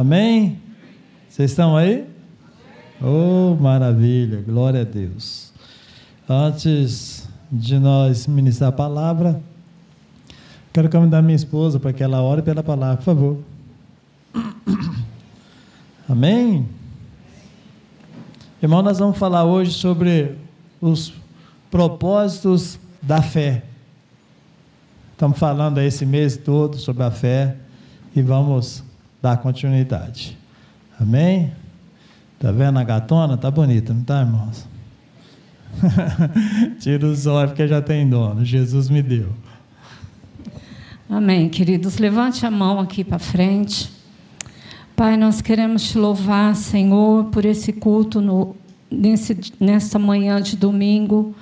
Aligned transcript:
Amém? 0.00 0.58
Vocês 1.28 1.50
estão 1.50 1.76
aí? 1.76 2.08
Oh, 3.02 3.54
maravilha, 3.60 4.40
glória 4.40 4.80
a 4.80 4.84
Deus. 4.84 5.52
Antes 6.26 7.28
de 7.52 7.78
nós 7.78 8.26
ministrar 8.26 8.70
a 8.70 8.72
palavra, 8.72 9.42
quero 10.72 10.88
convidar 10.88 11.20
minha 11.20 11.36
esposa 11.36 11.78
para 11.78 11.92
que 11.92 12.02
ela 12.02 12.22
ore 12.22 12.40
pela 12.40 12.62
palavra, 12.62 12.96
por 12.96 13.04
favor. 13.04 13.38
Amém? 16.08 16.66
Irmão, 18.62 18.80
nós 18.80 18.98
vamos 18.98 19.18
falar 19.18 19.44
hoje 19.44 19.72
sobre 19.72 20.34
os 20.80 21.12
propósitos 21.70 22.78
da 23.02 23.20
fé. 23.20 23.64
Estamos 25.12 25.38
falando 25.38 25.76
esse 25.76 26.06
mês 26.06 26.38
todo 26.38 26.78
sobre 26.78 27.02
a 27.02 27.10
fé 27.10 27.54
e 28.16 28.22
vamos 28.22 28.82
dar 29.22 29.36
continuidade. 29.38 30.36
Amém? 30.98 31.52
Tá 32.38 32.50
vendo 32.50 32.78
a 32.78 32.84
gatona? 32.84 33.36
Tá 33.36 33.50
bonita, 33.50 33.92
não 33.92 34.02
tá, 34.02 34.20
irmãos? 34.20 34.66
Tira 36.80 37.06
os 37.06 37.26
olhos 37.26 37.50
porque 37.50 37.68
já 37.68 37.80
tem 37.80 38.08
dono. 38.08 38.44
Jesus 38.44 38.88
me 38.88 39.02
deu. 39.02 39.28
Amém, 41.08 41.48
queridos. 41.48 41.98
Levante 41.98 42.46
a 42.46 42.50
mão 42.50 42.78
aqui 42.80 43.02
para 43.02 43.18
frente. 43.18 43.90
Pai, 44.94 45.16
nós 45.16 45.40
queremos 45.40 45.82
te 45.82 45.98
louvar, 45.98 46.54
Senhor, 46.54 47.24
por 47.26 47.44
esse 47.44 47.72
culto 47.72 48.20
no, 48.20 48.54
nesse, 48.90 49.38
nesta 49.58 49.98
manhã 49.98 50.40
de 50.40 50.56
domingo. 50.56 51.34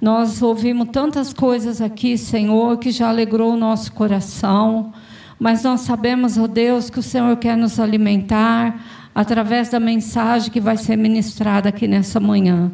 Nós 0.00 0.42
ouvimos 0.42 0.88
tantas 0.90 1.32
coisas 1.32 1.80
aqui, 1.80 2.18
Senhor, 2.18 2.78
que 2.78 2.90
já 2.90 3.08
alegrou 3.08 3.54
o 3.54 3.56
nosso 3.56 3.92
coração, 3.92 4.92
mas 5.38 5.62
nós 5.62 5.82
sabemos, 5.82 6.38
ó 6.38 6.42
oh 6.42 6.48
Deus, 6.48 6.90
que 6.90 6.98
o 6.98 7.02
Senhor 7.02 7.36
quer 7.36 7.56
nos 7.56 7.78
alimentar 7.78 9.10
através 9.14 9.68
da 9.68 9.80
mensagem 9.80 10.50
que 10.50 10.60
vai 10.60 10.76
ser 10.76 10.96
ministrada 10.96 11.68
aqui 11.68 11.86
nessa 11.86 12.20
manhã. 12.20 12.70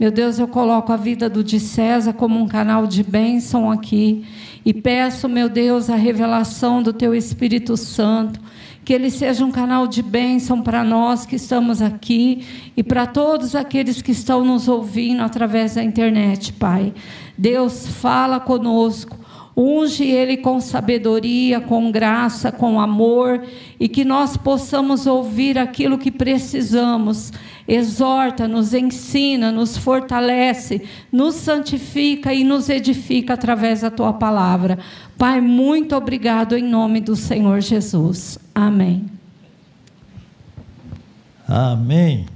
Meu 0.00 0.10
Deus, 0.10 0.38
eu 0.38 0.48
coloco 0.48 0.92
a 0.92 0.96
vida 0.96 1.28
do 1.28 1.44
de 1.44 1.60
César 1.60 2.12
como 2.12 2.40
um 2.40 2.48
canal 2.48 2.86
de 2.86 3.02
bênção 3.02 3.70
aqui 3.70 4.26
e 4.64 4.74
peço, 4.74 5.28
meu 5.28 5.48
Deus, 5.48 5.90
a 5.90 5.96
revelação 5.96 6.82
do 6.82 6.92
Teu 6.92 7.14
Espírito 7.14 7.76
Santo 7.76 8.40
que 8.84 8.92
ele 8.92 9.10
seja 9.10 9.44
um 9.44 9.50
canal 9.50 9.86
de 9.86 10.02
bênção 10.02 10.60
para 10.60 10.82
nós 10.82 11.24
que 11.24 11.36
estamos 11.36 11.80
aqui 11.80 12.44
e 12.76 12.82
para 12.82 13.06
todos 13.06 13.54
aqueles 13.54 14.02
que 14.02 14.10
estão 14.10 14.44
nos 14.44 14.66
ouvindo 14.66 15.22
através 15.22 15.76
da 15.76 15.84
internet, 15.84 16.52
Pai. 16.52 16.92
Deus 17.38 17.86
fala 17.86 18.40
conosco, 18.40 19.16
unge 19.56 20.04
ele 20.04 20.38
com 20.38 20.60
sabedoria, 20.60 21.60
com 21.60 21.90
graça, 21.90 22.50
com 22.50 22.80
amor 22.80 23.44
e 23.78 23.88
que 23.88 24.04
nós 24.04 24.36
possamos 24.36 25.06
ouvir 25.06 25.58
aquilo 25.58 25.98
que 25.98 26.10
precisamos. 26.10 27.32
Exorta, 27.68 28.48
nos 28.48 28.74
ensina, 28.74 29.52
nos 29.52 29.76
fortalece, 29.76 30.82
nos 31.10 31.34
santifica 31.34 32.32
e 32.32 32.44
nos 32.44 32.68
edifica 32.68 33.34
através 33.34 33.82
da 33.82 33.90
tua 33.90 34.12
palavra. 34.12 34.78
Pai, 35.18 35.40
muito 35.40 35.94
obrigado 35.94 36.56
em 36.56 36.62
nome 36.62 37.00
do 37.00 37.14
Senhor 37.14 37.60
Jesus. 37.60 38.38
Amém. 38.54 39.04
Amém. 41.46 42.26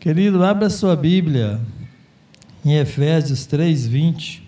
Querido, 0.00 0.42
abra 0.42 0.70
sua 0.70 0.96
Bíblia 0.96 1.60
em 2.64 2.76
Efésios 2.78 3.46
3:20. 3.46 4.45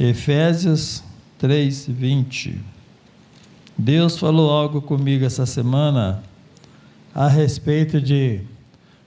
Efésios 0.00 1.04
3:20. 1.38 2.58
Deus 3.76 4.18
falou 4.18 4.50
algo 4.50 4.80
comigo 4.80 5.26
essa 5.26 5.44
semana 5.44 6.22
a 7.14 7.28
respeito 7.28 8.00
de 8.00 8.40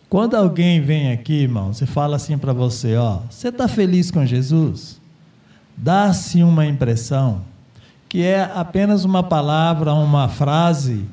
quando 0.08 0.36
alguém 0.36 0.80
vem 0.80 1.12
aqui, 1.12 1.34
irmão, 1.34 1.74
você 1.74 1.88
fala 1.88 2.16
assim 2.16 2.38
para 2.38 2.54
você, 2.54 2.96
ó, 2.96 3.22
você 3.28 3.48
está 3.48 3.68
feliz 3.68 4.12
com 4.12 4.24
Jesus? 4.24 5.02
Dá-se 5.76 6.44
uma 6.44 6.68
impressão 6.68 7.42
que 8.08 8.22
é 8.22 8.44
apenas 8.54 9.04
uma 9.04 9.24
palavra, 9.24 9.96
uma 9.96 10.30
frase 10.30 11.06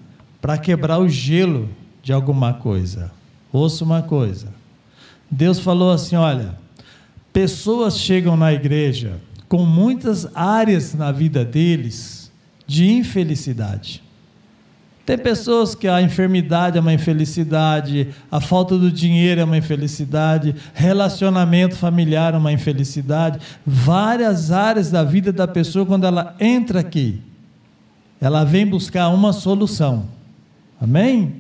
para 0.43 0.59
quebrar 0.59 0.99
o 0.99 1.09
gelo 1.09 1.71
de 2.03 2.13
alguma 2.13 2.53
coisa. 2.53 3.11
Ouça 3.51 3.83
uma 3.83 4.03
coisa. 4.03 4.49
Deus 5.31 5.59
falou 5.59 5.91
assim: 5.91 6.17
olha, 6.17 6.55
pessoas 7.33 7.99
chegam 7.99 8.37
na 8.37 8.53
igreja 8.53 9.19
com 9.51 9.67
muitas 9.67 10.29
áreas 10.33 10.95
na 10.95 11.11
vida 11.11 11.45
deles 11.45 12.31
de 12.69 12.89
infelicidade. 12.89 14.01
Tem 15.05 15.19
pessoas 15.19 15.75
que 15.75 15.89
a 15.89 16.01
enfermidade 16.01 16.79
é 16.79 16.81
uma 16.81 16.93
infelicidade, 16.93 18.15
a 18.31 18.41
falta 18.41 18.79
do 18.79 18.93
dinheiro 18.93 19.41
é 19.41 19.45
uma 19.45 19.57
infelicidade, 19.57 20.55
relacionamento 20.73 21.75
familiar 21.75 22.33
é 22.33 22.37
uma 22.37 22.53
infelicidade, 22.53 23.41
várias 23.67 24.53
áreas 24.53 24.89
da 24.89 25.03
vida 25.03 25.33
da 25.33 25.49
pessoa 25.49 25.85
quando 25.85 26.07
ela 26.07 26.37
entra 26.39 26.79
aqui, 26.79 27.21
ela 28.21 28.45
vem 28.45 28.65
buscar 28.65 29.09
uma 29.09 29.33
solução. 29.33 30.05
Amém? 30.81 31.40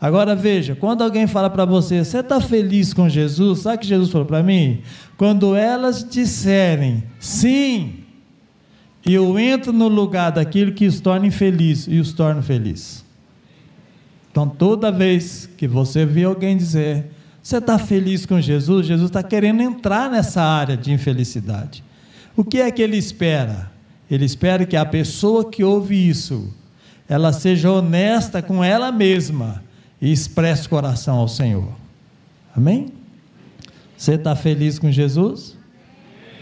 Agora 0.00 0.34
veja, 0.34 0.74
quando 0.74 1.02
alguém 1.02 1.26
fala 1.26 1.48
para 1.48 1.64
você, 1.64 2.04
você 2.04 2.18
está 2.18 2.40
feliz 2.40 2.92
com 2.92 3.08
Jesus? 3.08 3.60
Sabe 3.60 3.76
o 3.76 3.80
que 3.80 3.86
Jesus 3.86 4.10
falou 4.10 4.26
para 4.26 4.42
mim? 4.42 4.82
Quando 5.16 5.54
elas 5.54 6.06
disserem 6.08 7.04
sim, 7.18 8.00
eu 9.04 9.38
entro 9.38 9.72
no 9.72 9.88
lugar 9.88 10.32
daquilo 10.32 10.72
que 10.72 10.86
os 10.86 11.00
torna 11.00 11.26
infeliz 11.26 11.86
e 11.88 11.98
os 11.98 12.12
torno 12.12 12.42
feliz. 12.42 13.04
Então, 14.30 14.48
toda 14.48 14.90
vez 14.90 15.48
que 15.56 15.68
você 15.68 16.04
vê 16.04 16.24
alguém 16.24 16.56
dizer, 16.56 17.06
você 17.42 17.58
está 17.58 17.78
feliz 17.78 18.26
com 18.26 18.40
Jesus, 18.40 18.86
Jesus 18.86 19.08
está 19.08 19.22
querendo 19.22 19.62
entrar 19.62 20.10
nessa 20.10 20.42
área 20.42 20.76
de 20.76 20.92
infelicidade. 20.92 21.84
O 22.36 22.42
que 22.42 22.60
é 22.60 22.70
que 22.70 22.82
ele 22.82 22.96
espera? 22.96 23.70
Ele 24.10 24.24
espera 24.24 24.66
que 24.66 24.76
a 24.76 24.84
pessoa 24.84 25.48
que 25.48 25.62
ouve 25.62 26.08
isso, 26.08 26.52
ela 27.08 27.32
seja 27.32 27.70
honesta 27.70 28.42
com 28.42 28.62
ela 28.62 28.90
mesma 28.90 29.63
e 30.04 30.12
expresse 30.12 30.66
o 30.66 30.68
coração 30.68 31.16
ao 31.16 31.26
Senhor. 31.26 31.66
Amém? 32.54 32.92
Você 33.96 34.16
está 34.16 34.36
feliz 34.36 34.78
com 34.78 34.92
Jesus? 34.92 35.56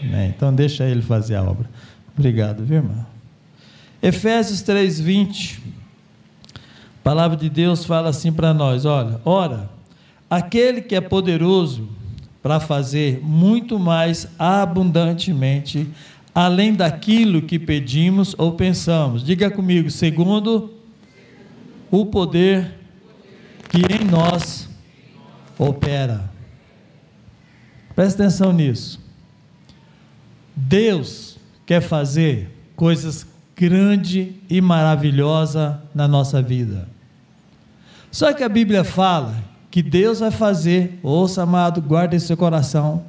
Amém. 0.01 0.33
Então 0.35 0.53
deixa 0.53 0.83
ele 0.83 1.01
fazer 1.01 1.35
a 1.35 1.43
obra. 1.43 1.69
Obrigado, 2.13 2.65
viu, 2.65 2.77
irmão? 2.77 3.05
Efésios 4.01 4.61
3:20. 4.63 5.61
A 6.53 6.59
palavra 7.05 7.37
de 7.37 7.49
Deus 7.49 7.85
fala 7.85 8.09
assim 8.09 8.33
para 8.33 8.53
nós, 8.53 8.83
olha, 8.83 9.21
ora, 9.23 9.69
aquele 10.29 10.81
que 10.81 10.93
é 10.93 11.01
poderoso 11.01 11.87
para 12.41 12.59
fazer 12.59 13.21
muito 13.23 13.79
mais 13.79 14.27
abundantemente 14.37 15.89
além 16.35 16.73
daquilo 16.73 17.41
que 17.41 17.57
pedimos 17.57 18.35
ou 18.37 18.51
pensamos. 18.53 19.23
Diga 19.23 19.49
comigo, 19.49 19.89
segundo 19.89 20.73
o 21.89 22.05
poder 22.05 22.82
que 23.73 23.81
em 23.91 24.05
nós 24.05 24.69
opera. 25.57 26.29
Presta 27.95 28.21
atenção 28.21 28.53
nisso. 28.53 29.01
Deus 30.55 31.39
quer 31.65 31.81
fazer 31.81 32.55
coisas 32.75 33.25
grande 33.55 34.35
e 34.47 34.61
maravilhosa 34.61 35.81
na 35.93 36.07
nossa 36.07 36.39
vida. 36.39 36.87
Só 38.11 38.31
que 38.31 38.43
a 38.43 38.49
Bíblia 38.49 38.83
fala 38.83 39.35
que 39.71 39.81
Deus 39.81 40.19
vai 40.19 40.29
fazer, 40.29 40.99
ouça 41.01 41.41
amado, 41.41 41.81
guarde 41.81 42.19
seu 42.19 42.37
coração. 42.37 43.03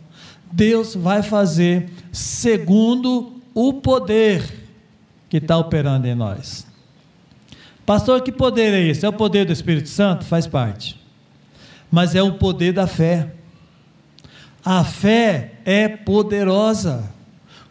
Deus 0.50 0.94
vai 0.94 1.22
fazer 1.22 1.91
segundo 2.10 3.34
o 3.52 3.75
poder 3.75 4.42
que 5.28 5.36
está 5.36 5.58
operando 5.58 6.06
em 6.06 6.14
nós. 6.14 6.66
Pastor, 7.86 8.22
que 8.22 8.32
poder 8.32 8.72
é 8.72 8.81
esse? 8.81 9.04
É 9.04 9.08
o 9.08 9.12
poder 9.12 9.44
do 9.44 9.52
Espírito 9.52 9.88
Santo? 9.88 10.25
Faz 10.25 10.46
parte. 10.46 10.98
Mas 11.90 12.14
é 12.14 12.22
o 12.22 12.34
poder 12.34 12.72
da 12.72 12.86
fé. 12.86 13.32
A 14.64 14.82
fé 14.82 15.52
é 15.64 15.88
poderosa. 15.88 17.12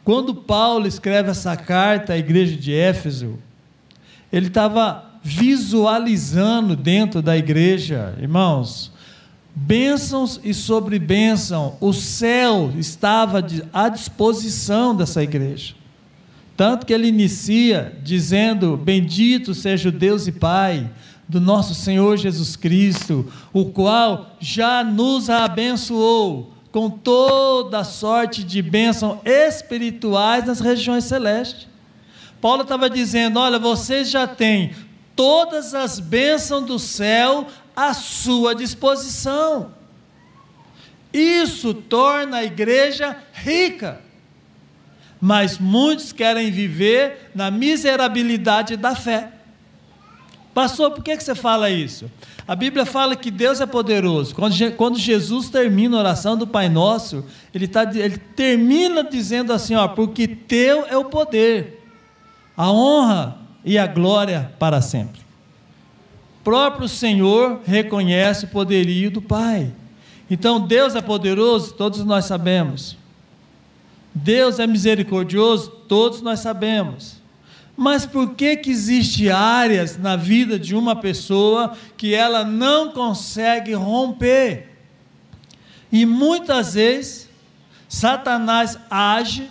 Quando 0.03 0.35
Paulo 0.35 0.85
escreve 0.85 1.31
essa 1.31 1.55
carta 1.57 2.13
à 2.13 2.17
igreja 2.17 2.55
de 2.55 2.73
Éfeso, 2.73 3.39
ele 4.31 4.47
estava 4.47 5.03
visualizando 5.23 6.75
dentro 6.75 7.21
da 7.21 7.37
igreja, 7.37 8.13
irmãos, 8.19 8.91
bênçãos 9.55 10.39
e 10.43 10.53
sobre 10.53 10.99
bênção, 10.99 11.77
o 11.79 11.93
céu 11.93 12.71
estava 12.77 13.43
à 13.71 13.89
disposição 13.89 14.95
dessa 14.95 15.23
igreja. 15.23 15.75
Tanto 16.55 16.85
que 16.85 16.93
ele 16.93 17.07
inicia 17.07 17.97
dizendo: 18.03 18.77
Bendito 18.77 19.53
seja 19.53 19.89
o 19.89 19.91
Deus 19.91 20.27
e 20.27 20.31
Pai 20.31 20.89
do 21.27 21.39
nosso 21.41 21.73
Senhor 21.73 22.17
Jesus 22.17 22.55
Cristo, 22.55 23.31
o 23.51 23.65
qual 23.65 24.35
já 24.39 24.83
nos 24.83 25.29
abençoou 25.29 26.53
com 26.71 26.89
toda 26.89 27.83
sorte 27.83 28.43
de 28.43 28.61
bênçãos 28.61 29.19
espirituais 29.23 30.45
nas 30.45 30.59
regiões 30.59 31.03
celestes. 31.05 31.67
Paulo 32.41 32.63
estava 32.63 32.89
dizendo: 32.89 33.39
olha, 33.39 33.57
vocês 33.57 34.09
já 34.09 34.27
têm 34.27 34.73
todas 35.15 35.73
as 35.73 35.99
bênçãos 35.99 36.65
do 36.65 36.77
céu 36.77 37.47
à 37.75 37.93
sua 37.93 38.53
disposição. 38.53 39.71
Isso 41.13 41.73
torna 41.73 42.37
a 42.37 42.43
igreja 42.43 43.15
rica. 43.31 44.01
Mas 45.25 45.57
muitos 45.57 46.11
querem 46.11 46.51
viver 46.51 47.31
na 47.33 47.49
miserabilidade 47.49 48.75
da 48.75 48.93
fé. 48.93 49.29
Pastor, 50.53 50.91
por 50.91 51.01
que, 51.01 51.17
você 51.17 51.33
fala 51.33 51.69
isso? 51.69 52.11
A 52.45 52.53
Bíblia 52.53 52.85
fala 52.85 53.15
que 53.15 53.31
Deus 53.31 53.61
é 53.61 53.65
poderoso. 53.65 54.35
Quando, 54.35 54.53
quando 54.73 54.99
Jesus 54.99 55.47
termina 55.47 55.95
a 55.95 55.99
oração 56.01 56.35
do 56.35 56.45
Pai 56.45 56.67
Nosso, 56.67 57.23
ele, 57.53 57.69
tá, 57.69 57.83
ele 57.83 58.17
termina 58.17 59.01
dizendo 59.01 59.53
assim: 59.53 59.75
ó, 59.75 59.87
porque 59.87 60.27
teu 60.27 60.85
é 60.87 60.97
o 60.97 61.05
poder, 61.05 61.81
a 62.57 62.69
honra 62.69 63.37
e 63.63 63.77
a 63.77 63.87
glória 63.87 64.51
para 64.59 64.81
sempre. 64.81 65.21
O 66.41 66.43
próprio 66.43 66.89
Senhor 66.89 67.61
reconhece 67.63 68.43
o 68.43 68.49
poderio 68.49 69.09
do 69.09 69.21
Pai. 69.21 69.71
Então 70.29 70.59
Deus 70.59 70.97
é 70.97 71.01
poderoso, 71.01 71.75
todos 71.75 72.03
nós 72.03 72.25
sabemos. 72.25 73.01
Deus 74.13 74.59
é 74.59 74.67
misericordioso, 74.67 75.69
todos 75.87 76.21
nós 76.21 76.39
sabemos. 76.39 77.21
Mas 77.75 78.05
por 78.05 78.35
que 78.35 78.55
que 78.57 78.69
existe 78.69 79.31
áreas 79.31 79.97
na 79.97 80.15
vida 80.15 80.59
de 80.59 80.75
uma 80.75 80.95
pessoa 80.95 81.75
que 81.97 82.13
ela 82.13 82.43
não 82.43 82.91
consegue 82.91 83.73
romper? 83.73 84.69
E 85.91 86.05
muitas 86.05 86.75
vezes 86.75 87.27
Satanás 87.89 88.77
age 88.89 89.49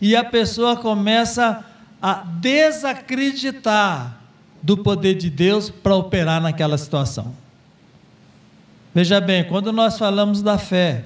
e 0.00 0.16
a 0.16 0.24
pessoa 0.24 0.76
começa 0.76 1.64
a 2.00 2.14
desacreditar 2.14 4.18
do 4.62 4.78
poder 4.78 5.14
de 5.14 5.28
Deus 5.28 5.68
para 5.70 5.94
operar 5.94 6.40
naquela 6.40 6.78
situação. 6.78 7.34
Veja 8.94 9.20
bem, 9.20 9.44
quando 9.44 9.72
nós 9.72 9.98
falamos 9.98 10.42
da 10.42 10.58
fé, 10.58 11.04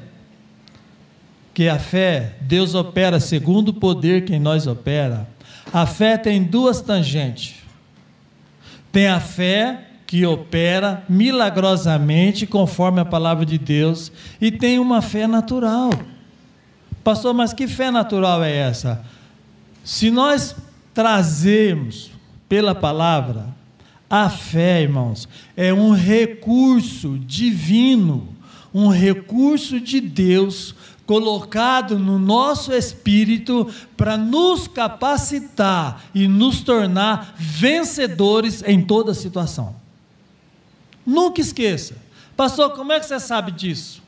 que 1.56 1.70
a 1.70 1.78
fé, 1.78 2.34
Deus 2.42 2.74
opera 2.74 3.18
segundo 3.18 3.70
o 3.70 3.72
poder 3.72 4.26
que 4.26 4.34
em 4.34 4.38
nós 4.38 4.66
opera, 4.66 5.26
a 5.72 5.86
fé 5.86 6.18
tem 6.18 6.42
duas 6.42 6.82
tangentes. 6.82 7.54
Tem 8.92 9.08
a 9.08 9.18
fé 9.18 9.84
que 10.06 10.26
opera 10.26 11.02
milagrosamente 11.08 12.46
conforme 12.46 13.00
a 13.00 13.06
palavra 13.06 13.46
de 13.46 13.56
Deus, 13.56 14.12
e 14.38 14.50
tem 14.50 14.78
uma 14.78 15.00
fé 15.00 15.26
natural. 15.26 15.88
Pastor, 17.02 17.32
mas 17.32 17.54
que 17.54 17.66
fé 17.66 17.90
natural 17.90 18.44
é 18.44 18.54
essa? 18.54 19.02
Se 19.82 20.10
nós 20.10 20.54
trazermos 20.92 22.10
pela 22.46 22.74
palavra 22.74 23.46
a 24.10 24.28
fé, 24.28 24.82
irmãos, 24.82 25.26
é 25.56 25.72
um 25.72 25.92
recurso 25.92 27.18
divino, 27.18 28.28
um 28.74 28.88
recurso 28.88 29.80
de 29.80 30.02
Deus 30.02 30.74
colocado 31.06 31.98
no 31.98 32.18
nosso 32.18 32.72
espírito 32.72 33.68
para 33.96 34.16
nos 34.16 34.66
capacitar 34.66 36.04
e 36.14 36.26
nos 36.26 36.62
tornar 36.62 37.34
vencedores 37.36 38.62
em 38.66 38.82
toda 38.84 39.14
situação. 39.14 39.76
Nunca 41.06 41.40
esqueça. 41.40 41.96
Pastor, 42.36 42.70
como 42.70 42.92
é 42.92 43.00
que 43.00 43.06
você 43.06 43.20
sabe 43.20 43.52
disso? 43.52 44.02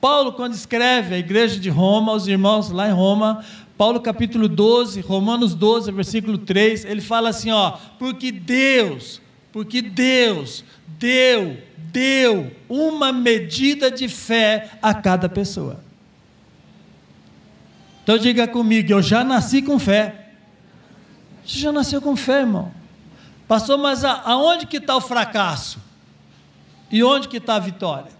Paulo, 0.00 0.32
quando 0.32 0.54
escreve 0.54 1.14
a 1.14 1.18
igreja 1.18 1.58
de 1.58 1.68
Roma, 1.68 2.12
os 2.12 2.28
irmãos 2.28 2.70
lá 2.70 2.88
em 2.88 2.92
Roma, 2.92 3.44
Paulo 3.76 4.00
capítulo 4.00 4.48
12, 4.48 5.00
Romanos 5.00 5.54
12, 5.54 5.90
versículo 5.90 6.38
3, 6.38 6.84
ele 6.84 7.00
fala 7.00 7.30
assim, 7.30 7.50
ó, 7.50 7.72
porque 7.98 8.30
Deus 8.30 9.20
porque 9.56 9.80
Deus 9.80 10.62
deu, 10.86 11.56
deu 11.78 12.52
uma 12.68 13.10
medida 13.10 13.90
de 13.90 14.06
fé 14.06 14.72
a 14.82 14.92
cada 14.92 15.30
pessoa. 15.30 15.80
Então 18.06 18.16
diga 18.16 18.46
comigo, 18.46 18.92
eu 18.92 19.02
já 19.02 19.24
nasci 19.24 19.60
com 19.60 19.80
fé. 19.80 20.28
Você 21.44 21.58
já 21.58 21.72
nasceu 21.72 22.00
com 22.00 22.14
fé, 22.14 22.42
irmão. 22.42 22.72
Pastor, 23.48 23.76
mas 23.76 24.04
aonde 24.04 24.64
que 24.64 24.76
está 24.76 24.94
o 24.94 25.00
fracasso? 25.00 25.80
E 26.88 27.02
onde 27.02 27.26
que 27.26 27.38
está 27.38 27.56
a 27.56 27.58
vitória? 27.58 28.12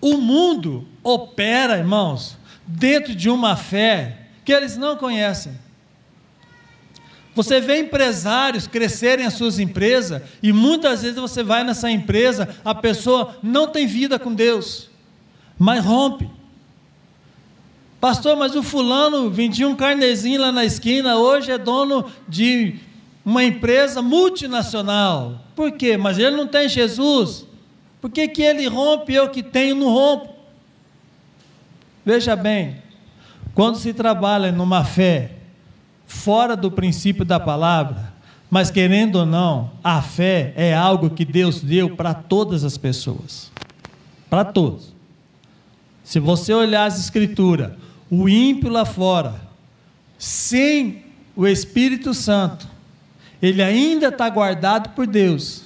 O 0.00 0.16
mundo 0.16 0.88
opera, 1.02 1.76
irmãos, 1.76 2.38
dentro 2.66 3.14
de 3.14 3.28
uma 3.28 3.54
fé 3.54 4.28
que 4.46 4.50
eles 4.50 4.78
não 4.78 4.96
conhecem. 4.96 5.58
Você 7.34 7.60
vê 7.60 7.80
empresários 7.80 8.66
crescerem 8.66 9.26
as 9.26 9.34
suas 9.34 9.58
empresas 9.58 10.22
e 10.42 10.54
muitas 10.54 11.02
vezes 11.02 11.18
você 11.18 11.42
vai 11.42 11.62
nessa 11.64 11.90
empresa, 11.90 12.56
a 12.64 12.74
pessoa 12.74 13.36
não 13.42 13.68
tem 13.68 13.86
vida 13.86 14.18
com 14.18 14.32
Deus, 14.32 14.88
mas 15.58 15.84
rompe. 15.84 16.30
Pastor, 18.02 18.36
mas 18.36 18.56
o 18.56 18.64
fulano 18.64 19.30
vendia 19.30 19.68
um 19.68 19.76
carnezinho 19.76 20.40
lá 20.40 20.50
na 20.50 20.64
esquina, 20.64 21.18
hoje 21.18 21.52
é 21.52 21.56
dono 21.56 22.04
de 22.28 22.80
uma 23.24 23.44
empresa 23.44 24.02
multinacional. 24.02 25.40
Por 25.54 25.70
quê? 25.70 25.96
Mas 25.96 26.18
ele 26.18 26.36
não 26.36 26.48
tem 26.48 26.68
Jesus. 26.68 27.46
Por 28.00 28.10
que, 28.10 28.26
que 28.26 28.42
ele 28.42 28.66
rompe 28.66 29.14
eu 29.14 29.30
que 29.30 29.40
tenho 29.40 29.76
não 29.76 29.88
rompo? 29.88 30.34
Veja 32.04 32.34
bem, 32.34 32.78
quando 33.54 33.78
se 33.78 33.94
trabalha 33.94 34.50
numa 34.50 34.82
fé 34.82 35.36
fora 36.04 36.56
do 36.56 36.72
princípio 36.72 37.24
da 37.24 37.38
palavra, 37.38 38.12
mas 38.50 38.68
querendo 38.68 39.20
ou 39.20 39.26
não, 39.26 39.70
a 39.84 40.02
fé 40.02 40.52
é 40.56 40.74
algo 40.74 41.08
que 41.08 41.24
Deus 41.24 41.60
deu 41.60 41.94
para 41.94 42.12
todas 42.14 42.64
as 42.64 42.76
pessoas. 42.76 43.52
Para 44.28 44.44
todos. 44.44 44.92
Se 46.02 46.18
você 46.18 46.52
olhar 46.52 46.86
as 46.86 46.98
escrituras, 46.98 47.80
o 48.14 48.28
ímpio 48.28 48.68
lá 48.68 48.84
fora, 48.84 49.40
sem 50.18 51.02
o 51.34 51.46
Espírito 51.46 52.12
Santo, 52.12 52.68
ele 53.40 53.62
ainda 53.62 54.08
está 54.08 54.28
guardado 54.28 54.90
por 54.90 55.06
Deus. 55.06 55.62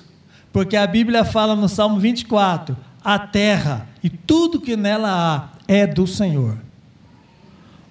Porque 0.52 0.76
a 0.76 0.86
Bíblia 0.86 1.24
fala 1.24 1.56
no 1.56 1.68
Salmo 1.68 1.98
24: 1.98 2.76
a 3.02 3.18
terra 3.18 3.88
e 4.00 4.08
tudo 4.08 4.60
que 4.60 4.76
nela 4.76 5.10
há 5.10 5.48
é 5.66 5.88
do 5.88 6.06
Senhor. 6.06 6.56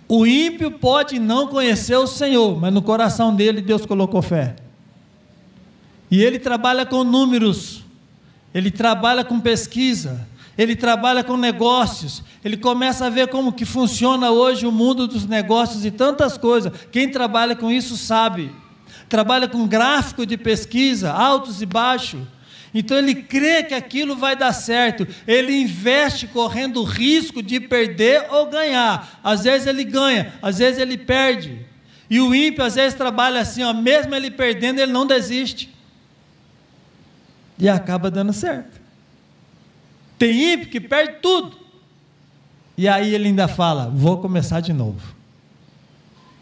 O 0.08 0.26
ímpio 0.26 0.72
pode 0.72 1.20
não 1.20 1.48
conhecer 1.48 1.98
o 1.98 2.08
Senhor, 2.08 2.58
mas 2.58 2.74
no 2.74 2.82
coração 2.82 3.36
dele 3.36 3.62
Deus 3.62 3.86
colocou 3.86 4.22
fé. 4.22 4.56
E 6.10 6.24
ele 6.24 6.40
trabalha 6.40 6.86
com 6.86 7.04
números, 7.04 7.84
ele 8.54 8.72
trabalha 8.72 9.26
com 9.26 9.38
pesquisa, 9.38 10.26
ele 10.58 10.76
trabalha 10.76 11.24
com 11.24 11.36
negócios, 11.36 12.24
ele 12.44 12.56
começa 12.56 13.06
a 13.06 13.10
ver 13.10 13.28
como 13.28 13.52
que 13.52 13.66
funciona 13.66 14.32
hoje 14.32 14.66
o 14.66 14.72
mundo 14.72 15.08
dos 15.08 15.26
negócios 15.26 15.86
e 15.86 15.92
tantas 15.92 16.38
coisas. 16.38 16.72
Quem 16.92 17.10
trabalha 17.10 17.56
com 17.56 17.70
isso 17.70 17.98
sabe. 17.98 18.52
Trabalha 19.10 19.48
com 19.48 19.68
gráfico 19.68 20.26
de 20.26 20.38
pesquisa, 20.38 21.12
altos 21.12 21.62
e 21.62 21.66
baixos. 21.66 22.22
Então 22.74 22.98
ele 22.98 23.16
crê 23.16 23.64
que 23.64 23.74
aquilo 23.74 24.16
vai 24.16 24.36
dar 24.36 24.54
certo. 24.54 25.08
Ele 25.28 25.54
investe 25.54 26.28
correndo 26.28 26.82
o 26.82 26.86
risco 26.86 27.42
de 27.42 27.60
perder 27.60 28.26
ou 28.30 28.48
ganhar. 28.48 29.20
Às 29.24 29.44
vezes 29.44 29.68
ele 29.68 29.84
ganha, 29.84 30.34
às 30.42 30.58
vezes 30.58 30.80
ele 30.80 30.98
perde. 30.98 31.66
E 32.10 32.20
o 32.20 32.36
ímpio 32.36 32.64
às 32.64 32.76
vezes 32.76 32.94
trabalha 32.94 33.42
assim, 33.42 33.64
ó, 33.64 33.74
mesmo 33.74 34.14
ele 34.14 34.32
perdendo, 34.32 34.80
ele 34.80 34.92
não 34.92 35.06
desiste. 35.06 35.74
E 37.58 37.70
acaba 37.70 38.12
dando 38.12 38.34
certo. 38.34 38.75
Tem 40.18 40.54
ímpio 40.54 40.70
que 40.70 40.80
perde 40.80 41.20
tudo. 41.22 41.58
E 42.78 42.88
aí 42.88 43.14
ele 43.14 43.28
ainda 43.28 43.48
fala: 43.48 43.92
vou 43.94 44.18
começar 44.18 44.60
de 44.60 44.74
novo. 44.74 45.16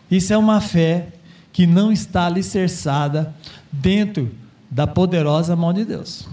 Isso 0.10 0.34
é 0.34 0.38
uma 0.38 0.62
fé 0.62 1.08
que 1.51 1.65
não 1.68 1.92
está 1.92 2.25
alicerçada 2.25 3.34
dentro 3.72 4.32
da 4.70 4.88
poderosa 4.88 5.56
mão 5.56 5.72
de 5.72 5.86
Deus. 5.86 6.27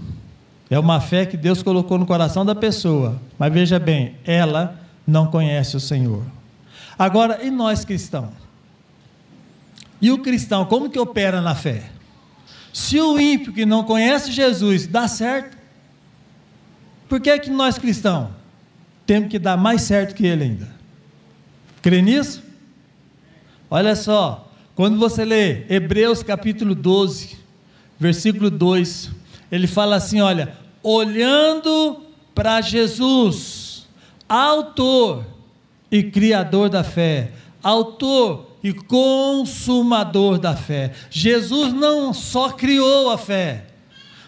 É 0.69 0.79
uma 0.79 1.01
fé 1.01 1.25
que 1.25 1.37
Deus 1.37 1.61
colocou 1.61 1.97
no 1.97 2.05
coração 2.05 2.45
da 2.45 2.55
pessoa, 2.55 3.21
mas 3.37 3.53
veja 3.53 3.77
bem, 3.77 4.15
ela 4.25 4.79
não 5.05 5.27
conhece 5.27 5.75
o 5.75 5.79
Senhor. 5.79 6.23
Agora, 6.97 7.43
e 7.43 7.51
nós 7.51 7.83
cristãos? 7.83 8.33
E 10.01 10.11
o 10.11 10.19
cristão, 10.19 10.65
como 10.65 10.89
que 10.89 10.97
opera 10.97 11.41
na 11.41 11.53
fé? 11.53 11.89
Se 12.73 12.99
o 12.99 13.19
ímpio 13.19 13.53
que 13.53 13.65
não 13.65 13.83
conhece 13.83 14.31
Jesus 14.31 14.87
dá 14.87 15.07
certo, 15.07 15.57
por 17.11 17.19
que, 17.19 17.37
que 17.39 17.49
nós 17.49 17.77
cristãos 17.77 18.29
temos 19.05 19.29
que 19.29 19.37
dar 19.37 19.57
mais 19.57 19.81
certo 19.81 20.15
que 20.15 20.25
ele 20.25 20.45
ainda? 20.45 20.69
Crê 21.81 22.01
nisso? 22.01 22.41
Olha 23.69 23.97
só, 23.97 24.49
quando 24.75 24.97
você 24.97 25.25
lê 25.25 25.65
Hebreus 25.67 26.23
capítulo 26.23 26.73
12, 26.73 27.37
versículo 27.99 28.49
2, 28.49 29.11
ele 29.51 29.67
fala 29.67 29.97
assim: 29.97 30.21
olha, 30.21 30.55
olhando 30.81 32.01
para 32.33 32.61
Jesus, 32.61 33.89
autor 34.29 35.25
e 35.91 36.03
criador 36.03 36.69
da 36.69 36.81
fé, 36.81 37.33
autor 37.61 38.55
e 38.63 38.71
consumador 38.71 40.39
da 40.39 40.55
fé. 40.55 40.93
Jesus 41.09 41.73
não 41.73 42.13
só 42.13 42.51
criou 42.51 43.09
a 43.09 43.17
fé, 43.17 43.65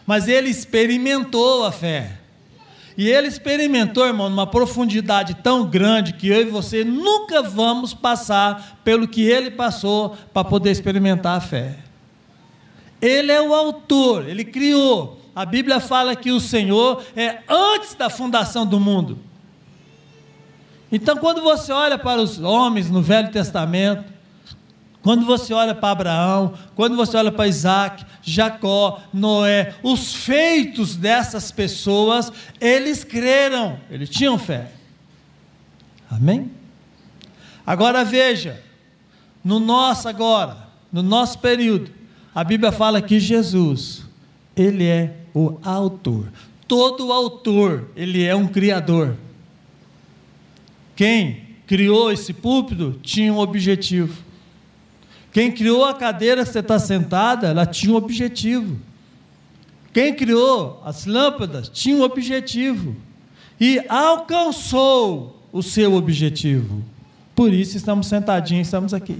mas 0.05 0.27
ele 0.27 0.49
experimentou 0.49 1.65
a 1.65 1.71
fé. 1.71 2.19
E 2.97 3.09
ele 3.09 3.27
experimentou, 3.27 4.05
irmão, 4.05 4.29
numa 4.29 4.45
profundidade 4.45 5.35
tão 5.35 5.65
grande 5.65 6.13
que 6.13 6.27
eu 6.27 6.41
e 6.41 6.45
você 6.45 6.83
nunca 6.83 7.41
vamos 7.41 7.93
passar 7.93 8.79
pelo 8.83 9.07
que 9.07 9.23
ele 9.23 9.49
passou 9.49 10.15
para 10.31 10.43
poder 10.43 10.71
experimentar 10.71 11.37
a 11.37 11.41
fé. 11.41 11.77
Ele 13.01 13.31
é 13.31 13.41
o 13.41 13.53
autor, 13.53 14.29
ele 14.29 14.45
criou. 14.45 15.19
A 15.35 15.45
Bíblia 15.45 15.79
fala 15.79 16.15
que 16.15 16.31
o 16.31 16.39
Senhor 16.39 17.03
é 17.15 17.39
antes 17.49 17.95
da 17.95 18.09
fundação 18.09 18.65
do 18.65 18.79
mundo. 18.79 19.17
Então, 20.91 21.17
quando 21.17 21.41
você 21.41 21.71
olha 21.71 21.97
para 21.97 22.21
os 22.21 22.39
homens 22.39 22.91
no 22.91 23.01
Velho 23.01 23.31
Testamento, 23.31 24.12
quando 25.03 25.25
você 25.25 25.53
olha 25.53 25.75
para 25.75 25.91
Abraão, 25.91 26.53
quando 26.75 26.95
você 26.95 27.17
olha 27.17 27.29
para 27.29 27.45
Isaac, 27.45 28.05
Jacó, 28.23 29.01
Noé, 29.13 29.75
os 29.83 30.15
feitos 30.15 30.95
dessas 30.95 31.51
pessoas, 31.51 32.31
eles 32.59 33.03
creram, 33.03 33.77
eles 33.91 34.09
tinham 34.09 34.39
fé. 34.39 34.71
Amém? 36.09 36.49
Agora 37.67 38.05
veja, 38.05 38.63
no 39.43 39.59
nosso 39.59 40.07
agora, 40.07 40.57
no 40.89 41.03
nosso 41.03 41.37
período, 41.39 41.91
a 42.33 42.41
Bíblia 42.41 42.71
fala 42.71 43.01
que 43.01 43.19
Jesus, 43.19 44.05
ele 44.55 44.85
é 44.85 45.17
o 45.33 45.59
autor. 45.63 46.31
Todo 46.65 47.11
autor, 47.11 47.89
ele 47.93 48.23
é 48.23 48.33
um 48.33 48.47
criador. 48.47 49.17
Quem 50.95 51.41
criou 51.67 52.09
esse 52.09 52.31
púlpito 52.31 52.97
tinha 53.03 53.33
um 53.33 53.39
objetivo. 53.39 54.23
Quem 55.33 55.51
criou 55.51 55.83
a 55.83 55.95
cadeira 55.95 56.45
que 56.45 56.51
você 56.51 56.59
está 56.59 56.77
sentada, 56.77 57.47
ela 57.47 57.65
tinha 57.65 57.91
um 57.91 57.95
objetivo. 57.95 58.79
Quem 59.91 60.13
criou 60.13 60.79
as 60.85 61.07
lâmpadas 61.07 61.67
tinha 61.67 61.97
um 61.97 62.03
objetivo. 62.03 62.95
E 63.59 63.81
alcançou 63.89 65.41
o 65.51 65.63
seu 65.63 65.95
objetivo. 65.95 66.83
Por 67.35 67.51
isso 67.51 67.75
estamos 67.75 68.05
sentadinhos, 68.05 68.67
estamos 68.67 68.93
aqui. 68.93 69.17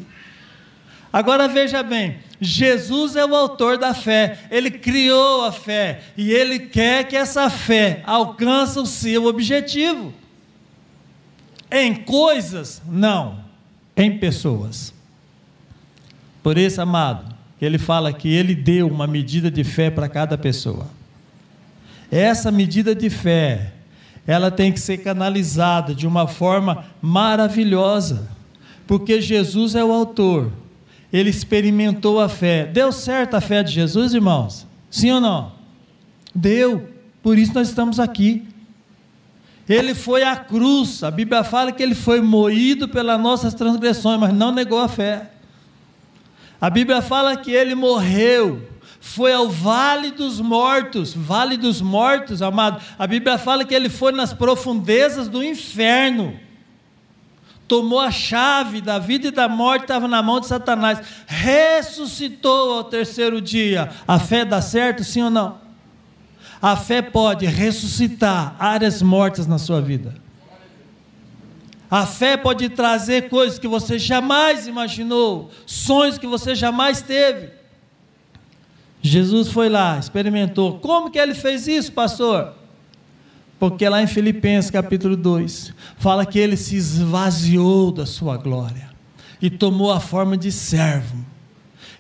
Agora 1.12 1.48
veja 1.48 1.82
bem, 1.82 2.20
Jesus 2.40 3.16
é 3.16 3.26
o 3.26 3.36
autor 3.36 3.78
da 3.78 3.94
fé, 3.94 4.40
ele 4.50 4.72
criou 4.72 5.46
a 5.46 5.52
fé 5.52 6.02
e 6.18 6.32
ele 6.32 6.60
quer 6.60 7.08
que 7.08 7.16
essa 7.16 7.50
fé 7.50 8.02
alcance 8.06 8.78
o 8.80 8.86
seu 8.86 9.26
objetivo. 9.26 10.14
Em 11.72 11.96
coisas, 11.96 12.82
não, 12.88 13.40
em 13.96 14.18
pessoas. 14.18 14.93
Por 16.44 16.58
isso, 16.58 16.82
amado, 16.82 17.34
ele 17.62 17.78
fala 17.78 18.12
que 18.12 18.28
ele 18.28 18.54
deu 18.54 18.88
uma 18.88 19.08
medida 19.08 19.50
de 19.50 19.64
fé 19.64 19.90
para 19.90 20.10
cada 20.10 20.38
pessoa. 20.38 20.88
Essa 22.12 22.52
medida 22.52 22.94
de 22.94 23.10
fé, 23.10 23.72
ela 24.28 24.52
tem 24.52 24.72
que 24.72 24.80
ser 24.80 24.98
canalizada 24.98 25.96
de 25.96 26.06
uma 26.06 26.28
forma 26.28 26.86
maravilhosa, 27.02 28.30
porque 28.86 29.22
Jesus 29.22 29.74
é 29.74 29.84
o 29.84 29.94
autor. 29.94 30.52
Ele 31.12 31.30
experimentou 31.30 32.20
a 32.20 32.28
fé. 32.28 32.66
Deu 32.66 32.92
certo 32.92 33.36
a 33.36 33.42
fé 33.42 33.64
de 33.64 33.72
Jesus, 33.72 34.14
irmãos? 34.14 34.68
Sim 34.92 35.12
ou 35.12 35.22
não? 35.22 35.52
Deu. 36.36 36.90
Por 37.22 37.38
isso 37.38 37.54
nós 37.54 37.70
estamos 37.70 38.00
aqui. 38.00 38.46
Ele 39.70 39.96
foi 39.96 40.24
à 40.24 40.36
cruz. 40.36 41.04
A 41.04 41.12
Bíblia 41.12 41.44
fala 41.44 41.72
que 41.72 41.82
ele 41.82 41.96
foi 41.96 42.20
moído 42.20 42.90
pelas 42.90 43.20
nossas 43.20 43.54
transgressões, 43.54 44.20
mas 44.20 44.34
não 44.34 44.52
negou 44.52 44.80
a 44.80 44.90
fé. 44.90 45.30
A 46.64 46.70
Bíblia 46.70 47.02
fala 47.02 47.36
que 47.36 47.52
ele 47.52 47.76
morreu, 47.76 48.66
foi 49.02 49.34
ao 49.34 49.50
vale 49.50 50.12
dos 50.12 50.40
mortos, 50.40 51.14
vale 51.14 51.58
dos 51.58 51.82
mortos, 51.82 52.42
amado. 52.42 52.82
A 52.98 53.06
Bíblia 53.06 53.38
fala 53.38 53.66
que 53.66 53.76
ele 53.76 53.90
foi 53.90 54.14
nas 54.14 54.32
profundezas 54.32 55.28
do 55.28 55.44
inferno. 55.44 56.40
Tomou 57.68 58.00
a 58.00 58.12
chave 58.12 58.80
da 58.80 58.98
vida 58.98 59.28
e 59.28 59.32
da 59.32 59.50
morte, 59.50 59.82
estava 59.82 60.08
na 60.08 60.24
mão 60.24 60.40
de 60.40 60.48
Satanás. 60.48 61.02
Ressuscitou 61.28 62.78
ao 62.78 62.86
terceiro 62.86 63.42
dia. 63.42 63.90
A 64.08 64.18
fé 64.18 64.46
dá 64.46 64.62
certo, 64.62 65.04
sim 65.04 65.22
ou 65.22 65.30
não? 65.30 65.58
A 66.62 66.78
fé 66.78 67.02
pode 67.02 67.46
ressuscitar 67.46 68.56
áreas 68.58 69.02
mortas 69.02 69.48
na 69.48 69.58
sua 69.58 69.82
vida. 69.82 70.23
A 71.94 72.08
fé 72.08 72.36
pode 72.36 72.70
trazer 72.70 73.30
coisas 73.30 73.60
que 73.60 73.68
você 73.68 74.00
jamais 74.00 74.66
imaginou, 74.66 75.52
sonhos 75.64 76.18
que 76.18 76.26
você 76.26 76.56
jamais 76.56 77.04
teve. 77.04 77.50
Jesus 79.00 79.50
foi 79.50 79.70
lá, 79.70 80.00
experimentou. 80.00 80.80
Como 80.80 81.12
que 81.12 81.20
ele 81.20 81.36
fez 81.36 81.68
isso, 81.68 81.92
pastor? 81.92 82.56
Porque 83.60 83.88
lá 83.88 84.02
em 84.02 84.08
Filipenses 84.08 84.72
capítulo 84.72 85.16
2, 85.16 85.72
fala 86.00 86.26
que 86.26 86.40
ele 86.40 86.58
se 86.58 86.76
esvaziou 86.76 87.92
da 87.92 88.08
sua 88.08 88.38
glória 88.38 88.90
e 89.40 89.52
tomou 89.52 89.92
a 89.92 90.00
forma 90.00 90.36
de 90.36 90.52
servo 90.52 91.24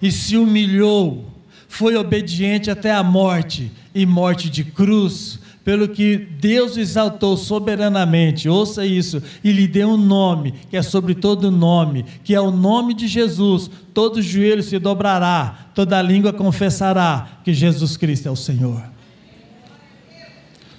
e 0.01 0.11
se 0.11 0.35
humilhou, 0.35 1.23
foi 1.67 1.95
obediente 1.95 2.71
até 2.71 2.91
a 2.91 3.03
morte 3.03 3.71
e 3.93 4.07
morte 4.07 4.49
de 4.49 4.63
cruz, 4.63 5.39
pelo 5.63 5.87
que 5.87 6.17
Deus 6.17 6.75
exaltou 6.75 7.37
soberanamente, 7.37 8.49
ouça 8.49 8.85
isso, 8.85 9.23
e 9.43 9.51
lhe 9.51 9.67
deu 9.67 9.89
um 9.89 9.97
nome, 9.97 10.51
que 10.69 10.75
é 10.75 10.81
sobre 10.81 11.15
todo 11.15 11.49
nome, 11.49 12.03
que 12.23 12.35
é 12.35 12.41
o 12.41 12.51
nome 12.51 12.93
de 12.93 13.07
Jesus, 13.07 13.71
todo 13.93 14.21
joelho 14.21 14.61
se 14.61 14.77
dobrará, 14.77 15.69
toda 15.73 16.01
língua 16.01 16.33
confessará 16.33 17.39
que 17.43 17.53
Jesus 17.53 17.95
Cristo 17.95 18.27
é 18.27 18.31
o 18.31 18.35
Senhor. 18.35 18.83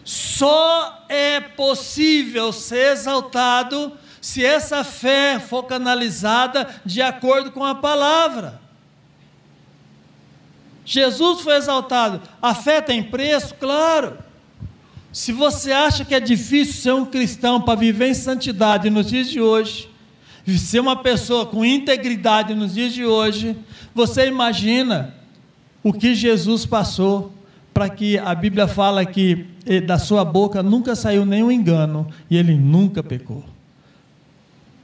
Só 0.04 1.06
é 1.08 1.40
possível 1.40 2.52
ser 2.52 2.92
exaltado 2.92 3.92
se 4.20 4.44
essa 4.44 4.84
fé 4.84 5.38
for 5.38 5.62
canalizada 5.62 6.68
de 6.84 7.00
acordo 7.00 7.50
com 7.50 7.64
a 7.64 7.74
palavra. 7.74 8.60
Jesus 10.84 11.40
foi 11.40 11.56
exaltado, 11.56 12.20
a 12.42 12.54
fé 12.54 12.82
tem 12.82 13.02
preço? 13.02 13.54
Claro. 13.54 14.18
Se 15.14 15.30
você 15.30 15.71
acha 15.71 16.04
que 16.04 16.12
é 16.12 16.18
difícil 16.18 16.75
ser 16.75 16.92
um 16.92 17.06
cristão 17.06 17.61
para 17.61 17.78
viver 17.78 18.09
em 18.09 18.14
santidade 18.14 18.90
nos 18.90 19.06
dias 19.06 19.28
de 19.28 19.40
hoje, 19.40 19.88
ser 20.59 20.80
uma 20.80 20.97
pessoa 20.97 21.47
com 21.47 21.64
integridade 21.64 22.52
nos 22.52 22.75
dias 22.75 22.92
de 22.92 23.06
hoje, 23.06 23.56
você 23.94 24.26
imagina 24.26 25.14
o 25.85 25.92
que 25.92 26.16
Jesus 26.16 26.66
passou 26.66 27.33
para 27.73 27.88
que 27.88 28.18
a 28.18 28.35
Bíblia 28.35 28.66
fala 28.66 29.06
que 29.06 29.47
eh, 29.64 29.80
da 29.80 30.00
sua 30.00 30.25
boca 30.25 30.64
nunca 30.64 30.97
saiu 30.97 31.25
nenhum 31.25 31.50
engano 31.52 32.09
e 32.28 32.37
ele 32.37 32.56
nunca 32.56 33.00
pecou. 33.00 33.44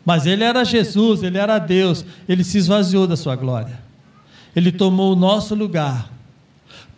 Mas 0.07 0.27
ele 0.27 0.45
era 0.45 0.65
Jesus, 0.65 1.25
ele 1.25 1.39
era 1.39 1.59
Deus, 1.59 2.05
ele 2.29 2.45
se 2.45 2.57
esvaziou 2.57 3.05
da 3.05 3.17
sua 3.17 3.35
glória. 3.35 3.81
Ele 4.55 4.71
tomou 4.71 5.13
o 5.13 5.17
nosso 5.17 5.57
lugar 5.57 6.20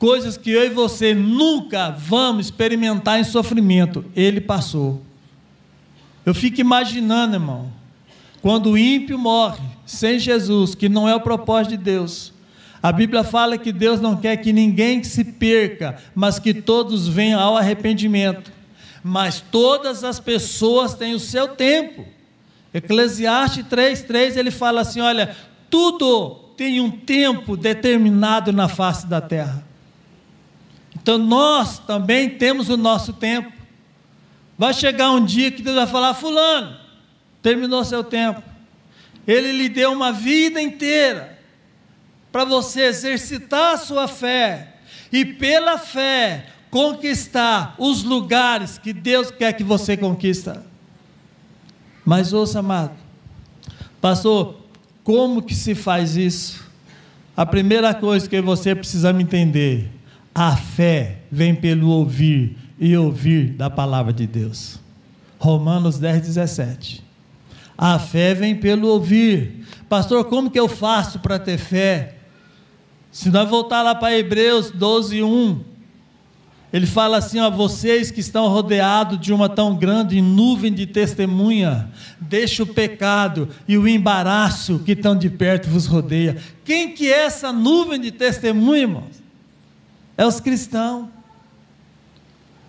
coisas 0.03 0.37
que 0.37 0.51
eu 0.51 0.65
e 0.65 0.69
você 0.69 1.15
nunca 1.15 1.91
vamos 1.91 2.47
experimentar 2.47 3.21
em 3.21 3.25
sofrimento, 3.25 4.05
ele 4.17 4.41
passou. 4.41 5.01
Eu 6.27 6.35
fico 6.35 6.61
imaginando, 6.61 7.37
irmão, 7.37 7.73
quando 8.41 8.71
o 8.71 8.77
ímpio 8.77 9.17
morre 9.17 9.63
sem 9.87 10.19
Jesus, 10.19 10.75
que 10.75 10.89
não 10.89 11.09
é 11.09 11.15
o 11.15 11.21
propósito 11.21 11.71
de 11.71 11.77
Deus. 11.77 12.33
A 12.83 12.91
Bíblia 12.91 13.23
fala 13.23 13.57
que 13.57 13.71
Deus 13.71 14.01
não 14.01 14.17
quer 14.17 14.39
que 14.39 14.53
ninguém 14.53 15.05
se 15.05 15.23
perca, 15.23 15.97
mas 16.17 16.37
que 16.41 16.53
todos 16.53 17.07
venham 17.07 17.39
ao 17.39 17.57
arrependimento. 17.57 18.51
Mas 19.05 19.41
todas 19.53 20.03
as 20.03 20.19
pessoas 20.19 20.95
têm 20.95 21.15
o 21.15 21.21
seu 21.21 21.47
tempo. 21.47 22.05
Eclesiastes 22.75 23.65
3:3 23.67 24.37
ele 24.37 24.51
fala 24.51 24.81
assim: 24.81 25.01
olha, 25.01 25.37
tudo 25.71 26.31
tem 26.57 26.81
um 26.81 26.91
tempo 26.91 27.57
determinado 27.57 28.53
na 28.53 28.67
face 28.67 29.07
da 29.07 29.21
terra. 29.21 29.71
Então 31.03 31.19
nós 31.19 31.81
também 31.81 32.31
temos 32.31 32.69
o 32.69 32.77
nosso 32.77 33.13
tempo. 33.13 33.53
Vai 34.57 34.73
chegar 34.73 35.11
um 35.11 35.25
dia 35.25 35.51
que 35.51 35.61
Deus 35.61 35.75
vai 35.75 35.87
falar: 35.87 36.15
Fulano, 36.15 36.77
terminou 37.43 37.85
seu 37.85 38.05
tempo. 38.05 38.43
Ele 39.27 39.53
lhe 39.53 39.69
deu 39.69 39.93
uma 39.93 40.13
vida 40.13 40.61
inteira 40.63 41.39
para 42.31 42.45
você 42.45 42.83
exercitar 42.83 43.75
a 43.75 43.77
sua 43.77 44.09
fé 44.09 44.77
e 45.13 45.25
pela 45.25 45.77
fé 45.77 46.47
conquistar 46.71 47.75
os 47.79 48.03
lugares 48.03 48.79
que 48.79 48.93
Deus 48.93 49.31
quer 49.31 49.53
que 49.53 49.65
você 49.65 49.97
conquista. 49.97 50.65
Mas 52.05 52.33
ouça, 52.33 52.61
amado, 52.61 52.97
pastor, 54.01 54.57
como 55.05 55.43
que 55.43 55.55
se 55.55 55.75
faz 55.75 56.17
isso? 56.17 56.65
A 57.37 57.45
primeira 57.45 57.93
coisa 57.95 58.29
que 58.29 58.41
você 58.41 58.75
precisa 58.75 59.11
entender 59.11 59.91
a 60.35 60.57
fé 60.57 61.19
vem 61.31 61.55
pelo 61.55 61.89
ouvir 61.89 62.57
e 62.79 62.97
ouvir 62.97 63.51
da 63.51 63.69
palavra 63.69 64.13
de 64.13 64.27
Deus. 64.27 64.81
Romanos 65.39 65.99
10, 65.99 66.23
17. 66.23 67.03
A 67.77 67.99
fé 67.99 68.35
vem 68.35 68.55
pelo 68.55 68.89
ouvir. 68.89 69.67
Pastor, 69.89 70.25
como 70.25 70.51
que 70.51 70.59
eu 70.59 70.69
faço 70.69 71.19
para 71.19 71.39
ter 71.39 71.59
fé? 71.59 72.17
Se 73.11 73.29
nós 73.31 73.49
voltar 73.49 73.83
lá 73.83 73.95
para 73.95 74.17
Hebreus 74.17 74.71
12, 74.71 75.23
1, 75.23 75.61
ele 76.73 76.87
fala 76.87 77.19
assim: 77.19 77.39
ó, 77.39 77.51
vocês 77.51 78.11
que 78.11 78.21
estão 78.21 78.49
rodeados 78.49 79.21
de 79.21 79.33
uma 79.33 79.49
tão 79.49 79.77
grande 79.77 80.21
nuvem 80.23 80.73
de 80.73 80.87
testemunha, 80.87 81.91
deixa 82.19 82.63
o 82.63 82.67
pecado 82.67 83.49
e 83.69 83.77
o 83.77 83.87
embaraço 83.87 84.79
que 84.79 84.93
estão 84.93 85.15
de 85.15 85.29
perto 85.29 85.69
vos 85.69 85.85
rodeia. 85.85 86.39
Quem 86.65 86.95
que 86.95 87.13
é 87.13 87.27
essa 87.27 87.53
nuvem 87.53 88.01
de 88.01 88.11
testemunha, 88.11 88.83
irmãos? 88.83 89.22
É 90.17 90.27
os 90.27 90.41
cristãos. 90.41 91.09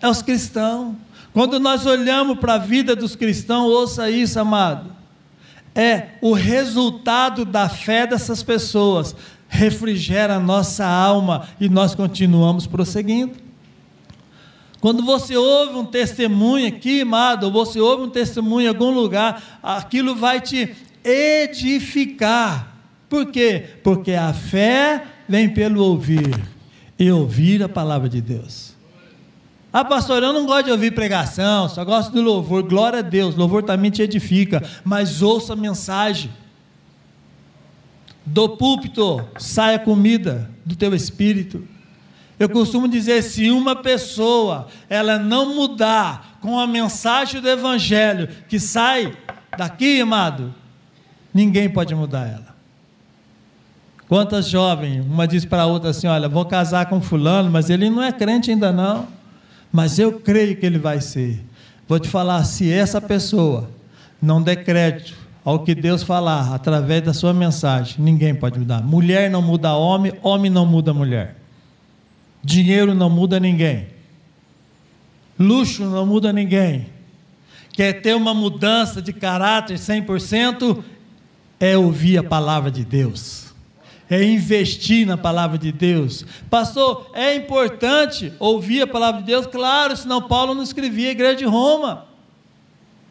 É 0.00 0.08
os 0.08 0.22
cristãos. 0.22 0.96
Quando 1.32 1.58
nós 1.58 1.84
olhamos 1.86 2.38
para 2.38 2.54
a 2.54 2.58
vida 2.58 2.94
dos 2.94 3.16
cristãos, 3.16 3.70
ouça 3.70 4.08
isso, 4.08 4.38
amado. 4.38 4.92
É 5.74 6.10
o 6.20 6.32
resultado 6.32 7.44
da 7.44 7.68
fé 7.68 8.06
dessas 8.06 8.42
pessoas 8.42 9.16
refrigera 9.48 10.36
a 10.36 10.40
nossa 10.40 10.86
alma 10.86 11.48
e 11.60 11.68
nós 11.68 11.94
continuamos 11.94 12.66
prosseguindo. 12.66 13.34
Quando 14.80 15.02
você 15.04 15.36
ouve 15.36 15.76
um 15.76 15.84
testemunho 15.84 16.68
aqui, 16.68 17.00
amado, 17.00 17.44
ou 17.44 17.52
você 17.52 17.80
ouve 17.80 18.04
um 18.04 18.10
testemunho 18.10 18.66
em 18.66 18.68
algum 18.68 18.90
lugar, 18.90 19.58
aquilo 19.62 20.14
vai 20.14 20.40
te 20.40 20.74
edificar. 21.02 22.76
Por 23.08 23.26
quê? 23.26 23.64
Porque 23.82 24.12
a 24.12 24.32
fé 24.32 25.04
vem 25.28 25.48
pelo 25.48 25.82
ouvir 25.82 26.53
e 26.98 27.10
ouvir 27.10 27.62
a 27.62 27.68
palavra 27.68 28.08
de 28.08 28.20
Deus. 28.20 28.74
Ah, 29.72 29.84
pastor, 29.84 30.22
eu 30.22 30.32
não 30.32 30.46
gosto 30.46 30.66
de 30.66 30.70
ouvir 30.70 30.94
pregação, 30.94 31.68
só 31.68 31.84
gosto 31.84 32.12
do 32.12 32.22
louvor. 32.22 32.62
Glória 32.62 33.00
a 33.00 33.02
Deus, 33.02 33.34
louvor 33.34 33.62
também 33.64 33.90
te 33.90 34.02
edifica, 34.02 34.62
mas 34.84 35.20
ouça 35.20 35.54
a 35.54 35.56
mensagem. 35.56 36.30
Do 38.24 38.50
púlpito 38.50 39.26
saia 39.36 39.78
comida 39.78 40.48
do 40.64 40.76
teu 40.76 40.94
espírito. 40.94 41.66
Eu 42.38 42.48
costumo 42.48 42.86
dizer, 42.86 43.22
se 43.22 43.50
uma 43.50 43.74
pessoa 43.74 44.68
ela 44.88 45.18
não 45.18 45.54
mudar 45.54 46.38
com 46.40 46.58
a 46.58 46.66
mensagem 46.66 47.40
do 47.40 47.48
evangelho 47.48 48.28
que 48.48 48.60
sai 48.60 49.16
daqui, 49.58 50.00
amado, 50.00 50.54
ninguém 51.32 51.68
pode 51.68 51.94
mudar 51.94 52.26
ela. 52.26 52.53
Quantas 54.08 54.48
jovens, 54.48 55.04
uma 55.04 55.26
diz 55.26 55.44
para 55.44 55.62
a 55.62 55.66
outra 55.66 55.90
assim: 55.90 56.06
Olha, 56.06 56.28
vou 56.28 56.44
casar 56.44 56.86
com 56.86 57.00
Fulano, 57.00 57.50
mas 57.50 57.70
ele 57.70 57.88
não 57.88 58.02
é 58.02 58.12
crente 58.12 58.50
ainda 58.50 58.70
não, 58.72 59.08
mas 59.72 59.98
eu 59.98 60.20
creio 60.20 60.56
que 60.56 60.66
ele 60.66 60.78
vai 60.78 61.00
ser. 61.00 61.42
Vou 61.88 61.98
te 61.98 62.08
falar: 62.08 62.44
se 62.44 62.70
essa 62.70 63.00
pessoa 63.00 63.70
não 64.20 64.42
der 64.42 64.64
crédito 64.64 65.14
ao 65.44 65.60
que 65.60 65.74
Deus 65.74 66.02
falar 66.02 66.54
através 66.54 67.02
da 67.02 67.12
sua 67.12 67.32
mensagem, 67.32 67.96
ninguém 67.98 68.34
pode 68.34 68.58
mudar. 68.58 68.82
Mulher 68.82 69.30
não 69.30 69.42
muda 69.42 69.74
homem, 69.74 70.12
homem 70.22 70.50
não 70.50 70.64
muda 70.64 70.94
mulher. 70.94 71.36
Dinheiro 72.42 72.94
não 72.94 73.08
muda 73.08 73.40
ninguém. 73.40 73.86
Luxo 75.38 75.84
não 75.84 76.06
muda 76.06 76.32
ninguém. 76.32 76.86
Quer 77.72 78.00
ter 78.00 78.14
uma 78.14 78.32
mudança 78.32 79.02
de 79.02 79.12
caráter 79.12 79.76
100%? 79.76 80.82
É 81.58 81.76
ouvir 81.76 82.18
a 82.18 82.22
palavra 82.22 82.70
de 82.70 82.84
Deus. 82.84 83.43
É 84.08 84.22
investir 84.22 85.06
na 85.06 85.16
palavra 85.16 85.56
de 85.56 85.72
Deus. 85.72 86.26
Pastor, 86.50 87.10
é 87.14 87.34
importante 87.34 88.32
ouvir 88.38 88.82
a 88.82 88.86
palavra 88.86 89.20
de 89.20 89.26
Deus? 89.26 89.46
Claro, 89.46 89.96
senão 89.96 90.20
Paulo 90.22 90.54
não 90.54 90.62
escrevia 90.62 91.08
a 91.08 91.12
igreja 91.12 91.36
de 91.36 91.44
Roma. 91.44 92.06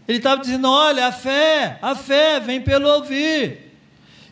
Ele 0.07 0.19
estava 0.19 0.41
dizendo: 0.41 0.69
olha, 0.69 1.07
a 1.07 1.11
fé, 1.11 1.79
a 1.81 1.95
fé 1.95 2.39
vem 2.39 2.61
pelo 2.61 2.87
ouvir. 2.87 3.71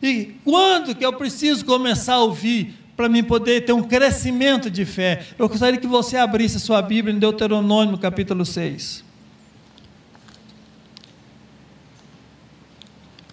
E 0.01 0.36
quando 0.44 0.96
que 0.96 1.06
eu 1.06 1.13
preciso 1.13 1.65
começar 1.65 2.15
a 2.15 2.20
ouvir? 2.20 2.82
para 3.01 3.10
mim 3.10 3.24
poder 3.24 3.65
ter 3.65 3.74
um 3.74 3.82
crescimento 3.82 4.70
de 4.70 4.86
fé. 4.86 5.25
Eu 5.39 5.50
gostaria 5.50 5.80
que 5.80 5.88
você 5.88 6.18
abrisse 6.18 6.58
a 6.58 6.60
sua 6.60 6.84
Bíblia 6.84 7.15
em 7.15 7.17
Deuteronômio 7.17 7.97
capítulo 7.97 8.45
6. 8.45 9.04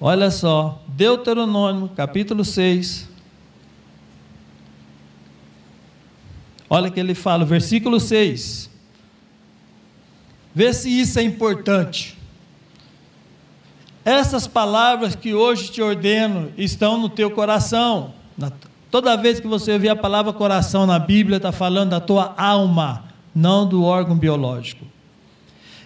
Olha 0.00 0.30
só, 0.30 0.80
Deuteronômio 0.88 1.90
capítulo 1.94 2.46
6. 2.46 3.08
Olha 6.70 6.90
que 6.90 7.00
ele 7.00 7.14
fala, 7.14 7.44
versículo 7.44 7.98
6. 7.98 8.70
Vê 10.54 10.72
se 10.72 10.88
isso 10.88 11.18
é 11.18 11.22
importante. 11.22 12.16
Essas 14.04 14.46
palavras 14.46 15.14
que 15.14 15.34
hoje 15.34 15.70
te 15.70 15.82
ordeno 15.82 16.52
estão 16.56 16.98
no 16.98 17.08
teu 17.08 17.30
coração, 17.30 18.12
Toda 18.90 19.16
vez 19.16 19.38
que 19.38 19.46
você 19.46 19.72
ouvir 19.72 19.90
a 19.90 19.96
palavra 19.96 20.32
coração 20.32 20.86
na 20.86 20.98
Bíblia, 20.98 21.36
está 21.36 21.52
falando 21.52 21.90
da 21.90 22.00
tua 22.00 22.34
alma, 22.38 23.04
não 23.34 23.68
do 23.68 23.84
órgão 23.84 24.16
biológico. 24.16 24.86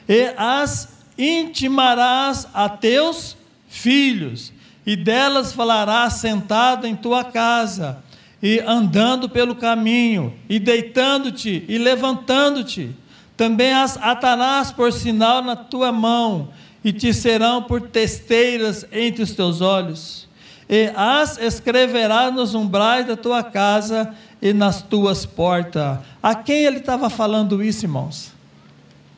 E 0.08 0.32
as 0.36 1.02
intimarás 1.18 2.46
a 2.54 2.68
teus 2.68 3.36
filhos, 3.68 4.52
e 4.86 4.94
delas 4.94 5.52
falarás 5.52 6.14
sentado 6.14 6.86
em 6.86 6.94
tua 6.94 7.24
casa, 7.24 8.02
e 8.42 8.58
andando 8.60 9.28
pelo 9.28 9.54
caminho, 9.54 10.34
e 10.48 10.58
deitando-te 10.58 11.64
e 11.68 11.78
levantando-te. 11.78 12.90
Também 13.36 13.72
as 13.72 13.96
atarás 13.96 14.72
por 14.72 14.92
sinal 14.92 15.42
na 15.42 15.56
tua 15.56 15.92
mão, 15.92 16.48
e 16.84 16.92
te 16.92 17.14
serão 17.14 17.62
por 17.62 17.80
testeiras 17.82 18.84
entre 18.92 19.22
os 19.22 19.32
teus 19.32 19.60
olhos 19.60 20.28
e 20.72 20.90
as 20.96 21.36
escreverás 21.36 22.34
nos 22.34 22.54
umbrais 22.54 23.06
da 23.06 23.14
tua 23.14 23.44
casa 23.44 24.14
e 24.40 24.54
nas 24.54 24.80
tuas 24.80 25.26
portas. 25.26 25.98
A 26.22 26.34
quem 26.34 26.64
ele 26.64 26.78
estava 26.78 27.10
falando 27.10 27.62
isso, 27.62 27.84
irmãos? 27.84 28.32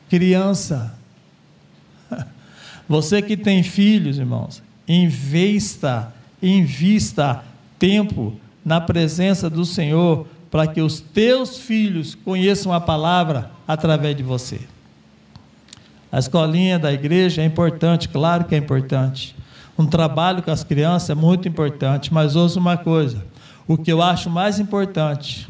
Criança. 0.09 0.93
Você 2.89 3.21
que 3.21 3.37
tem 3.37 3.63
filhos, 3.63 4.17
irmãos, 4.17 4.61
investa, 4.85 6.13
invista 6.43 7.41
tempo 7.79 8.37
na 8.65 8.81
presença 8.81 9.49
do 9.49 9.63
Senhor 9.63 10.27
para 10.49 10.65
que 10.65 10.81
os 10.81 10.99
teus 10.99 11.57
filhos 11.57 12.15
conheçam 12.15 12.73
a 12.73 12.81
palavra 12.81 13.51
através 13.67 14.17
de 14.17 14.23
você. 14.23 14.61
A 16.11 16.17
escolinha 16.17 16.79
da 16.79 16.91
igreja 16.91 17.41
é 17.41 17.45
importante, 17.45 18.09
claro 18.09 18.45
que 18.45 18.55
é 18.55 18.57
importante. 18.57 19.35
Um 19.77 19.85
trabalho 19.85 20.41
com 20.41 20.49
as 20.49 20.63
crianças 20.63 21.09
é 21.09 21.15
muito 21.15 21.47
importante, 21.47 22.13
mas 22.13 22.35
ouça 22.35 22.59
uma 22.59 22.77
coisa: 22.77 23.23
o 23.67 23.77
que 23.77 23.91
eu 23.91 24.01
acho 24.01 24.29
mais 24.29 24.57
importante 24.57 25.49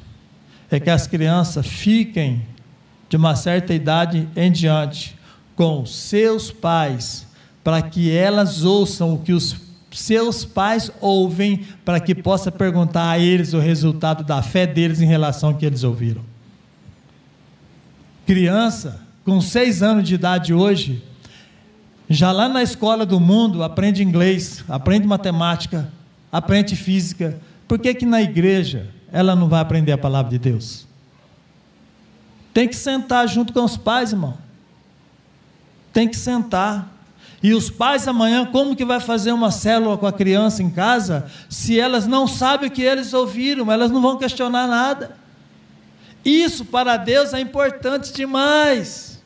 é 0.71 0.79
que 0.79 0.89
as 0.89 1.05
crianças 1.05 1.65
fiquem 1.67 2.41
de 3.07 3.15
uma 3.15 3.35
certa 3.35 3.73
idade 3.73 4.27
em 4.35 4.51
diante 4.51 5.15
com 5.55 5.85
seus 5.85 6.51
pais, 6.51 7.27
para 7.63 7.81
que 7.81 8.11
elas 8.11 8.63
ouçam 8.63 9.13
o 9.13 9.19
que 9.19 9.31
os 9.31 9.53
seus 10.01 10.45
pais 10.45 10.91
ouvem, 10.99 11.65
para 11.83 11.99
que 11.99 12.13
possa 12.13 12.51
perguntar 12.51 13.09
a 13.09 13.19
eles 13.19 13.53
o 13.53 13.59
resultado 13.59 14.23
da 14.23 14.41
fé 14.41 14.67
deles 14.67 15.01
em 15.01 15.05
relação 15.05 15.49
ao 15.49 15.55
que 15.55 15.65
eles 15.65 15.83
ouviram. 15.83 16.21
Criança 18.25 19.01
com 19.23 19.41
seis 19.41 19.81
anos 19.81 20.07
de 20.07 20.15
idade 20.15 20.53
hoje 20.53 21.03
já 22.09 22.31
lá 22.31 22.47
na 22.47 22.61
escola 22.61 23.05
do 23.05 23.19
mundo, 23.19 23.63
aprende 23.63 24.03
inglês, 24.03 24.63
aprende 24.69 25.07
matemática, 25.07 25.91
aprende 26.31 26.75
física. 26.75 27.39
Por 27.67 27.79
que, 27.79 27.93
que 27.95 28.05
na 28.05 28.21
igreja 28.21 28.87
ela 29.11 29.35
não 29.35 29.47
vai 29.47 29.59
aprender 29.59 29.91
a 29.91 29.97
palavra 29.97 30.29
de 30.29 30.37
Deus? 30.37 30.85
Tem 32.53 32.67
que 32.67 32.75
sentar 32.75 33.27
junto 33.27 33.51
com 33.51 33.63
os 33.63 33.75
pais, 33.75 34.11
irmão. 34.11 34.37
Tem 35.91 36.07
que 36.07 36.15
sentar. 36.15 36.94
E 37.43 37.53
os 37.53 37.69
pais 37.69 38.07
amanhã, 38.07 38.45
como 38.45 38.75
que 38.75 38.85
vai 38.85 38.99
fazer 38.99 39.31
uma 39.31 39.51
célula 39.51 39.97
com 39.97 40.07
a 40.07 40.13
criança 40.13 40.63
em 40.63 40.69
casa, 40.69 41.27
se 41.49 41.79
elas 41.79 42.07
não 42.07 42.27
sabem 42.27 42.69
o 42.69 42.71
que 42.71 42.81
eles 42.81 43.13
ouviram, 43.13 43.71
elas 43.71 43.91
não 43.91 44.01
vão 44.01 44.17
questionar 44.17 44.67
nada. 44.67 45.17
Isso 46.23 46.65
para 46.65 46.97
Deus 46.97 47.33
é 47.33 47.39
importante 47.39 48.11
demais. 48.11 49.23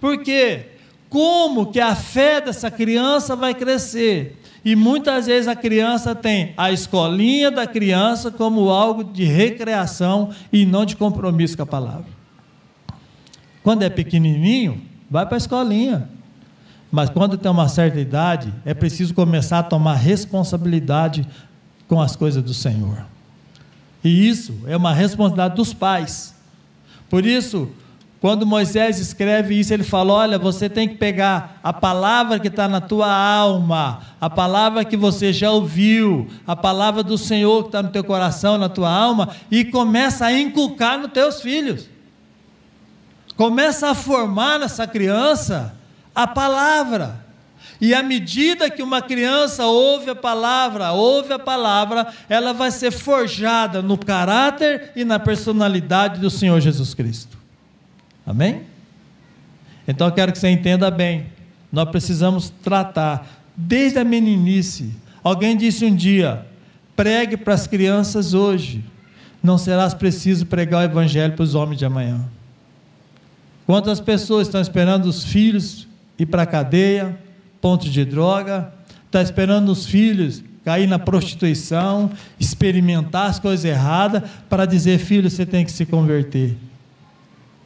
Por 0.00 0.22
quê? 0.22 0.78
como 1.08 1.66
que 1.66 1.80
a 1.80 1.94
fé 1.94 2.40
dessa 2.40 2.70
criança 2.70 3.34
vai 3.34 3.54
crescer. 3.54 4.40
E 4.64 4.76
muitas 4.76 5.26
vezes 5.26 5.48
a 5.48 5.56
criança 5.56 6.14
tem 6.14 6.52
a 6.56 6.70
escolinha 6.70 7.50
da 7.50 7.66
criança 7.66 8.30
como 8.30 8.68
algo 8.68 9.04
de 9.04 9.24
recreação 9.24 10.30
e 10.52 10.66
não 10.66 10.84
de 10.84 10.96
compromisso 10.96 11.56
com 11.56 11.62
a 11.62 11.66
palavra. 11.66 12.06
Quando 13.62 13.82
é 13.82 13.88
pequenininho, 13.88 14.82
vai 15.10 15.24
para 15.24 15.36
a 15.36 15.38
escolinha. 15.38 16.08
Mas 16.90 17.10
quando 17.10 17.36
tem 17.36 17.50
uma 17.50 17.68
certa 17.68 18.00
idade, 18.00 18.52
é 18.64 18.72
preciso 18.72 19.14
começar 19.14 19.58
a 19.58 19.62
tomar 19.62 19.94
responsabilidade 19.94 21.26
com 21.86 22.00
as 22.00 22.16
coisas 22.16 22.42
do 22.42 22.54
Senhor. 22.54 23.04
E 24.02 24.28
isso 24.28 24.58
é 24.66 24.76
uma 24.76 24.94
responsabilidade 24.94 25.56
dos 25.56 25.74
pais. 25.74 26.34
Por 27.10 27.26
isso, 27.26 27.70
Quando 28.20 28.44
Moisés 28.44 28.98
escreve 28.98 29.58
isso, 29.58 29.72
ele 29.72 29.84
fala: 29.84 30.12
Olha, 30.12 30.38
você 30.38 30.68
tem 30.68 30.88
que 30.88 30.96
pegar 30.96 31.60
a 31.62 31.72
palavra 31.72 32.38
que 32.40 32.48
está 32.48 32.66
na 32.66 32.80
tua 32.80 33.12
alma, 33.12 34.00
a 34.20 34.28
palavra 34.28 34.84
que 34.84 34.96
você 34.96 35.32
já 35.32 35.50
ouviu, 35.52 36.28
a 36.44 36.56
palavra 36.56 37.02
do 37.04 37.16
Senhor 37.16 37.62
que 37.62 37.68
está 37.68 37.82
no 37.82 37.90
teu 37.90 38.02
coração, 38.02 38.58
na 38.58 38.68
tua 38.68 38.90
alma, 38.90 39.28
e 39.50 39.64
começa 39.64 40.26
a 40.26 40.32
inculcar 40.32 40.98
nos 40.98 41.12
teus 41.12 41.40
filhos. 41.40 41.88
Começa 43.36 43.90
a 43.90 43.94
formar 43.94 44.58
nessa 44.58 44.84
criança 44.84 45.77
a 46.18 46.26
palavra. 46.26 47.24
E 47.80 47.94
à 47.94 48.02
medida 48.02 48.68
que 48.68 48.82
uma 48.82 49.00
criança 49.00 49.66
ouve 49.66 50.10
a 50.10 50.16
palavra, 50.16 50.90
ouve 50.90 51.32
a 51.32 51.38
palavra, 51.38 52.08
ela 52.28 52.52
vai 52.52 52.72
ser 52.72 52.90
forjada 52.90 53.80
no 53.80 53.96
caráter 53.96 54.90
e 54.96 55.04
na 55.04 55.20
personalidade 55.20 56.18
do 56.18 56.28
Senhor 56.28 56.60
Jesus 56.60 56.92
Cristo. 56.92 57.38
Amém? 58.26 58.62
Então 59.86 60.08
eu 60.08 60.12
quero 60.12 60.32
que 60.32 60.40
você 60.40 60.48
entenda 60.48 60.90
bem. 60.90 61.26
Nós 61.70 61.88
precisamos 61.88 62.52
tratar 62.64 63.24
desde 63.56 64.00
a 64.00 64.04
meninice. 64.04 64.92
Alguém 65.22 65.56
disse 65.56 65.84
um 65.84 65.94
dia: 65.94 66.44
pregue 66.96 67.36
para 67.36 67.54
as 67.54 67.68
crianças 67.68 68.34
hoje. 68.34 68.84
Não 69.40 69.56
serás 69.56 69.94
preciso 69.94 70.46
pregar 70.46 70.80
o 70.80 70.84
evangelho 70.84 71.34
para 71.34 71.44
os 71.44 71.54
homens 71.54 71.78
de 71.78 71.84
amanhã. 71.84 72.28
Quantas 73.64 74.00
pessoas 74.00 74.48
estão 74.48 74.60
esperando 74.60 75.06
os 75.06 75.22
filhos 75.22 75.87
ir 76.18 76.26
para 76.26 76.42
a 76.42 76.46
cadeia, 76.46 77.18
ponto 77.60 77.88
de 77.88 78.04
droga, 78.04 78.72
está 79.06 79.22
esperando 79.22 79.70
os 79.70 79.86
filhos 79.86 80.42
cair 80.64 80.86
na 80.86 80.98
prostituição, 80.98 82.10
experimentar 82.38 83.30
as 83.30 83.38
coisas 83.38 83.64
erradas, 83.64 84.22
para 84.50 84.66
dizer, 84.66 84.98
filho, 84.98 85.30
você 85.30 85.46
tem 85.46 85.64
que 85.64 85.72
se 85.72 85.86
converter. 85.86 86.58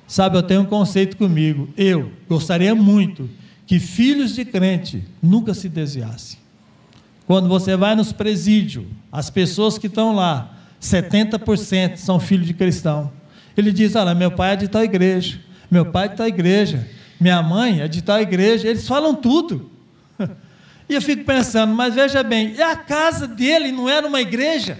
Sabe, 0.06 0.36
eu 0.36 0.42
tenho 0.42 0.60
um 0.60 0.66
conceito 0.66 1.16
comigo. 1.16 1.68
Eu 1.76 2.12
gostaria 2.28 2.74
muito 2.76 3.28
que 3.66 3.80
filhos 3.80 4.36
de 4.36 4.44
crente 4.44 5.02
nunca 5.20 5.52
se 5.52 5.68
desviassem. 5.68 6.38
Quando 7.26 7.48
você 7.48 7.76
vai 7.76 7.96
nos 7.96 8.12
presídios, 8.12 8.84
as 9.10 9.30
pessoas 9.30 9.78
que 9.78 9.88
estão 9.88 10.14
lá, 10.14 10.54
70% 10.80 11.96
são 11.96 12.20
filhos 12.20 12.46
de 12.46 12.54
cristão. 12.54 13.10
Ele 13.56 13.72
diz: 13.72 13.96
Olha, 13.96 14.14
meu 14.14 14.30
pai 14.30 14.52
é 14.52 14.56
de 14.56 14.68
tal 14.68 14.84
igreja, 14.84 15.40
meu 15.70 15.86
pai 15.86 16.06
é 16.06 16.08
de 16.08 16.16
tal 16.16 16.28
igreja, 16.28 16.86
minha 17.22 17.42
mãe 17.42 17.80
é 17.80 17.88
de 17.88 18.02
tal 18.02 18.20
igreja. 18.20 18.68
Eles 18.68 18.86
falam 18.86 19.14
tudo. 19.14 19.70
E 20.88 20.94
eu 20.94 21.00
fico 21.00 21.24
pensando, 21.24 21.72
mas 21.72 21.94
veja 21.94 22.22
bem, 22.22 22.52
e 22.54 22.60
a 22.60 22.76
casa 22.76 23.26
dele 23.26 23.72
não 23.72 23.88
era 23.88 24.06
uma 24.06 24.20
igreja? 24.20 24.78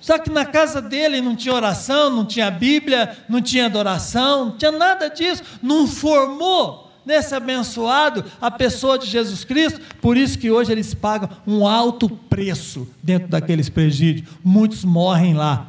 Só 0.00 0.18
que 0.18 0.30
na 0.30 0.44
casa 0.44 0.80
dele 0.80 1.20
não 1.20 1.34
tinha 1.34 1.52
oração, 1.52 2.10
não 2.10 2.26
tinha 2.26 2.48
Bíblia, 2.50 3.16
não 3.28 3.40
tinha 3.40 3.66
adoração, 3.66 4.44
não 4.44 4.56
tinha 4.56 4.70
nada 4.70 5.08
disso. 5.08 5.42
Não 5.60 5.86
formou 5.88 6.92
nesse 7.06 7.34
abençoado 7.34 8.24
a 8.40 8.50
pessoa 8.50 8.98
de 8.98 9.06
Jesus 9.06 9.44
Cristo. 9.44 9.80
Por 10.00 10.16
isso 10.16 10.38
que 10.38 10.50
hoje 10.50 10.70
eles 10.70 10.94
pagam 10.94 11.30
um 11.46 11.66
alto 11.66 12.08
preço 12.08 12.86
dentro 13.02 13.28
daqueles 13.28 13.68
presídios. 13.68 14.28
Muitos 14.44 14.84
morrem 14.84 15.34
lá, 15.34 15.66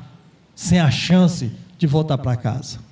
sem 0.53 0.79
a 0.79 0.91
chance 0.91 1.51
de 1.77 1.87
voltar 1.87 2.17
para 2.17 2.35
casa. 2.35 2.84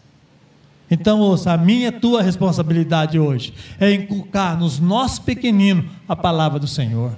Então, 0.93 1.19
ouça, 1.19 1.51
a 1.51 1.58
minha 1.58 1.88
e 1.88 1.91
tua 1.91 2.21
responsabilidade 2.21 3.17
hoje 3.17 3.51
é 3.79 3.91
inculcar 3.91 4.56
nos 4.56 4.79
nossos 4.79 5.17
pequeninos 5.17 5.86
a 6.08 6.15
palavra 6.15 6.60
do 6.60 6.67
Senhor. 6.67 7.17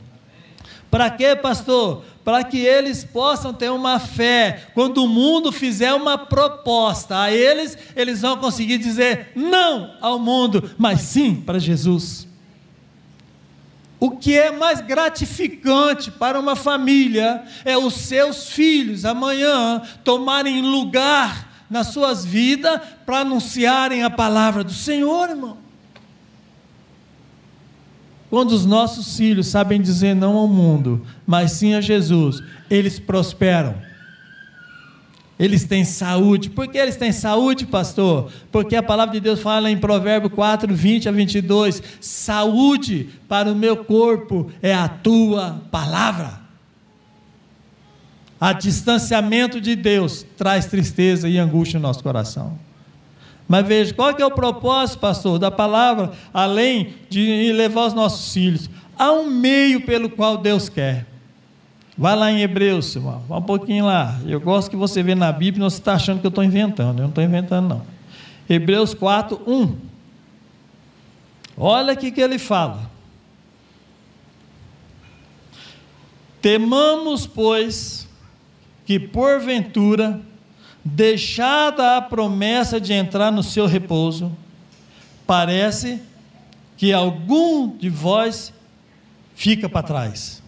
Para 0.89 1.09
quê, 1.09 1.35
pastor? 1.35 2.05
Para 2.23 2.41
que 2.45 2.57
eles 2.57 3.03
possam 3.03 3.53
ter 3.53 3.69
uma 3.69 3.99
fé. 3.99 4.67
Quando 4.73 5.03
o 5.03 5.09
mundo 5.09 5.51
fizer 5.51 5.93
uma 5.93 6.17
proposta 6.17 7.19
a 7.19 7.33
eles, 7.33 7.77
eles 7.97 8.21
vão 8.21 8.37
conseguir 8.37 8.77
dizer 8.77 9.33
não 9.35 9.91
ao 9.99 10.17
mundo, 10.17 10.71
mas 10.77 11.01
sim 11.01 11.35
para 11.35 11.59
Jesus. 11.59 12.25
O 13.99 14.11
que 14.11 14.37
é 14.37 14.51
mais 14.51 14.79
gratificante 14.79 16.11
para 16.11 16.39
uma 16.39 16.55
família 16.55 17.43
é 17.65 17.77
os 17.77 17.93
seus 17.93 18.49
filhos 18.51 19.03
amanhã 19.03 19.81
tomarem 20.01 20.61
lugar 20.61 21.44
nas 21.69 21.87
suas 21.87 22.25
vidas 22.25 22.79
para 23.05 23.19
anunciarem 23.19 24.03
a 24.03 24.09
palavra 24.09 24.63
do 24.63 24.73
Senhor, 24.73 25.29
irmão. 25.29 25.57
Quando 28.29 28.51
os 28.51 28.65
nossos 28.65 29.15
filhos 29.15 29.47
sabem 29.47 29.81
dizer 29.81 30.15
não 30.15 30.35
ao 30.35 30.47
mundo, 30.47 31.05
mas 31.25 31.51
sim 31.51 31.73
a 31.73 31.81
Jesus, 31.81 32.41
eles 32.69 32.99
prosperam. 32.99 33.75
Eles 35.37 35.65
têm 35.65 35.83
saúde. 35.83 36.49
Por 36.49 36.67
que 36.67 36.77
eles 36.77 36.95
têm 36.95 37.11
saúde, 37.11 37.65
pastor? 37.65 38.31
Porque 38.51 38.75
a 38.75 38.83
palavra 38.83 39.13
de 39.13 39.19
Deus 39.19 39.41
fala 39.41 39.69
em 39.69 39.77
Provérbio 39.77 40.29
4, 40.29 40.73
20 40.73 41.09
a 41.09 41.11
22: 41.11 41.83
saúde 41.99 43.09
para 43.27 43.51
o 43.51 43.55
meu 43.55 43.83
corpo 43.83 44.49
é 44.61 44.73
a 44.73 44.87
tua 44.87 45.61
palavra. 45.69 46.44
A 48.39 48.53
distanciamento 48.53 49.61
de 49.61 49.75
Deus 49.75 50.25
traz 50.37 50.65
tristeza 50.65 51.29
e 51.29 51.37
angústia 51.37 51.79
no 51.79 51.87
nosso 51.87 52.03
coração. 52.03 52.57
Mas 53.47 53.65
veja, 53.65 53.93
qual 53.93 54.09
é 54.09 54.25
o 54.25 54.31
propósito, 54.31 54.99
pastor, 54.99 55.37
da 55.37 55.51
palavra, 55.51 56.11
além 56.33 56.95
de 57.09 57.51
levar 57.53 57.85
os 57.85 57.93
nossos 57.93 58.33
filhos? 58.33 58.69
Há 58.97 59.11
um 59.11 59.29
meio 59.29 59.85
pelo 59.85 60.09
qual 60.09 60.37
Deus 60.37 60.67
quer. 60.67 61.05
Vai 61.97 62.15
lá 62.15 62.29
em 62.29 62.41
Hebreus, 62.41 62.93
irmão, 62.95 63.23
vai 63.27 63.39
um 63.39 63.43
pouquinho 63.43 63.85
lá. 63.85 64.19
Eu 64.25 64.41
gosto 64.41 64.69
que 64.69 64.75
você 64.75 65.01
vê 65.01 65.15
na 65.15 65.31
Bíblia, 65.31 65.61
não 65.61 65.67
está 65.67 65.93
achando 65.93 66.19
que 66.19 66.25
eu 66.25 66.29
estou 66.29 66.43
inventando. 66.43 66.99
Eu 66.99 67.03
não 67.03 67.09
estou 67.09 67.23
inventando, 67.23 67.69
não. 67.69 67.81
Hebreus 68.49 68.93
4, 68.93 69.41
1. 69.47 69.75
Olha 71.57 71.93
o 71.93 71.97
que 71.97 72.19
ele 72.19 72.37
fala. 72.37 72.91
Temamos, 76.41 77.25
pois, 77.25 78.04
que 78.85 78.99
porventura 78.99 80.21
deixada 80.83 81.97
a 81.97 82.01
promessa 82.01 82.79
de 82.79 82.93
entrar 82.93 83.31
no 83.31 83.41
seu 83.41 83.65
repouso, 83.65 84.31
parece 85.25 85.99
que 86.77 86.93
algum 86.93 87.75
de 87.75 87.89
vós 87.89 88.53
fica 89.33 89.67
para 89.67 89.81
trás. 89.81 90.43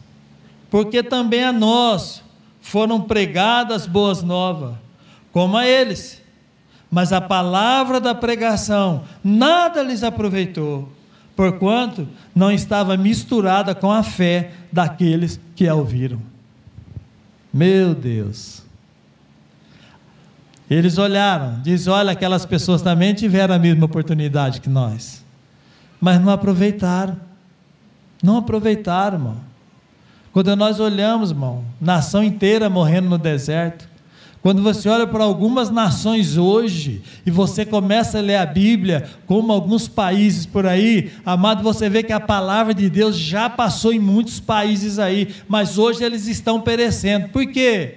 Porque 0.70 1.02
também 1.02 1.44
a 1.44 1.52
nós 1.52 2.22
foram 2.62 3.02
pregadas 3.02 3.88
boas 3.88 4.22
novas, 4.22 4.76
como 5.32 5.58
a 5.58 5.68
eles. 5.68 6.22
Mas 6.92 7.12
a 7.12 7.20
palavra 7.20 8.00
da 8.00 8.14
pregação 8.14 9.04
nada 9.24 9.82
lhes 9.82 10.04
aproveitou, 10.04 10.88
porquanto 11.36 12.08
não 12.36 12.52
estava 12.52 12.96
misturada 12.96 13.74
com 13.74 13.92
a 13.92 14.04
fé 14.04 14.52
daqueles 14.72 15.40
que 15.56 15.68
a 15.68 15.74
ouviram. 15.74 16.37
Meu 17.58 17.96
Deus. 17.96 18.62
Eles 20.70 21.00
olharam, 21.00 21.60
diz: 21.64 21.88
olha, 21.88 22.12
aquelas 22.12 22.46
pessoas 22.46 22.84
também 22.84 23.16
tiveram 23.16 23.56
a 23.56 23.58
mesma 23.58 23.86
oportunidade 23.86 24.62
que 24.62 24.70
nós, 24.70 25.26
mas 26.00 26.22
não 26.22 26.32
aproveitaram. 26.32 27.18
Não 28.22 28.38
aproveitaram, 28.38 29.18
irmão. 29.18 29.38
Quando 30.32 30.56
nós 30.56 30.80
olhamos, 30.80 31.32
irmão, 31.32 31.64
nação 31.82 32.24
inteira 32.24 32.70
morrendo 32.70 33.10
no 33.10 33.18
deserto. 33.18 33.87
Quando 34.48 34.64
você 34.64 34.88
olha 34.88 35.06
para 35.06 35.26
algumas 35.26 35.70
nações 35.70 36.38
hoje 36.38 37.02
e 37.26 37.30
você 37.30 37.66
começa 37.66 38.20
a 38.20 38.22
ler 38.22 38.38
a 38.38 38.46
Bíblia, 38.46 39.10
como 39.26 39.52
alguns 39.52 39.90
países 39.90 40.46
por 40.46 40.66
aí, 40.66 41.12
amado, 41.26 41.62
você 41.62 41.90
vê 41.90 42.02
que 42.02 42.14
a 42.14 42.20
palavra 42.22 42.74
de 42.74 42.90
Deus 42.90 43.18
já 43.18 43.50
passou 43.50 43.92
em 43.92 44.00
muitos 44.00 44.40
países 44.40 45.00
aí, 45.00 45.36
mas 45.50 45.78
hoje 45.78 46.02
eles 46.02 46.28
estão 46.28 46.62
perecendo. 46.62 47.28
Por 47.28 47.46
quê? 47.52 47.96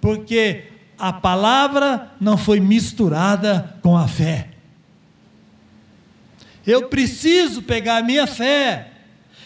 Porque 0.00 0.68
a 0.98 1.12
palavra 1.12 2.10
não 2.18 2.38
foi 2.38 2.60
misturada 2.60 3.76
com 3.82 3.94
a 3.94 4.08
fé. 4.08 4.48
Eu 6.66 6.88
preciso 6.88 7.60
pegar 7.60 7.98
a 7.98 8.02
minha 8.02 8.26
fé 8.26 8.88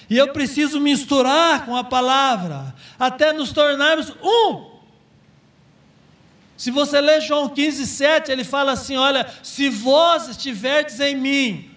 e 0.08 0.16
eu 0.16 0.28
preciso 0.28 0.78
misturar 0.78 1.66
com 1.66 1.74
a 1.74 1.82
palavra 1.82 2.72
até 2.96 3.32
nos 3.32 3.50
tornarmos 3.50 4.12
um. 4.22 4.73
Se 6.56 6.70
você 6.70 7.00
ler 7.00 7.20
João 7.20 7.48
15, 7.48 7.86
7, 7.86 8.30
ele 8.30 8.44
fala 8.44 8.72
assim: 8.72 8.96
Olha, 8.96 9.26
se 9.42 9.68
vós 9.68 10.28
estiverdes 10.28 11.00
em 11.00 11.16
mim 11.16 11.70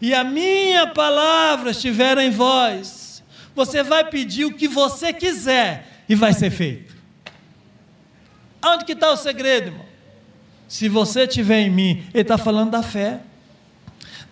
e 0.00 0.12
a 0.12 0.24
minha 0.24 0.88
palavra 0.88 1.70
estiver 1.70 2.18
em 2.18 2.30
vós, 2.30 3.22
você 3.54 3.82
vai 3.82 4.04
pedir 4.04 4.44
o 4.44 4.54
que 4.54 4.66
você 4.66 5.12
quiser 5.12 6.04
e 6.08 6.14
vai 6.14 6.32
ser 6.32 6.50
feito. 6.50 6.94
Onde 8.64 8.84
que 8.84 8.92
está 8.92 9.10
o 9.10 9.16
segredo, 9.16 9.68
irmão? 9.68 9.86
Se 10.66 10.88
você 10.88 11.24
estiver 11.24 11.60
em 11.60 11.70
mim, 11.70 12.04
ele 12.12 12.22
está 12.22 12.36
falando 12.36 12.70
da 12.70 12.82
fé. 12.82 13.20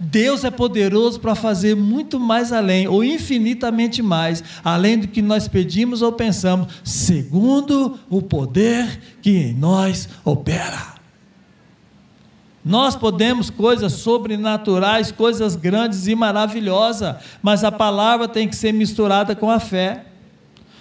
Deus 0.02 0.42
é 0.42 0.50
poderoso 0.50 1.20
para 1.20 1.36
fazer 1.36 1.76
muito 1.76 2.18
mais 2.18 2.52
além, 2.52 2.88
ou 2.88 3.04
infinitamente 3.04 4.02
mais, 4.02 4.42
além 4.64 4.98
do 4.98 5.06
que 5.06 5.22
nós 5.22 5.46
pedimos 5.46 6.02
ou 6.02 6.10
pensamos, 6.10 6.66
segundo 6.82 7.98
o 8.10 8.20
poder 8.20 9.00
que 9.22 9.30
em 9.30 9.54
nós 9.54 10.08
opera. 10.24 10.94
Nós 12.64 12.96
podemos 12.96 13.48
coisas 13.48 13.92
sobrenaturais, 13.92 15.12
coisas 15.12 15.54
grandes 15.54 16.08
e 16.08 16.14
maravilhosas, 16.16 17.16
mas 17.40 17.62
a 17.62 17.70
palavra 17.70 18.26
tem 18.26 18.48
que 18.48 18.56
ser 18.56 18.72
misturada 18.72 19.36
com 19.36 19.50
a 19.50 19.60
fé. 19.60 20.06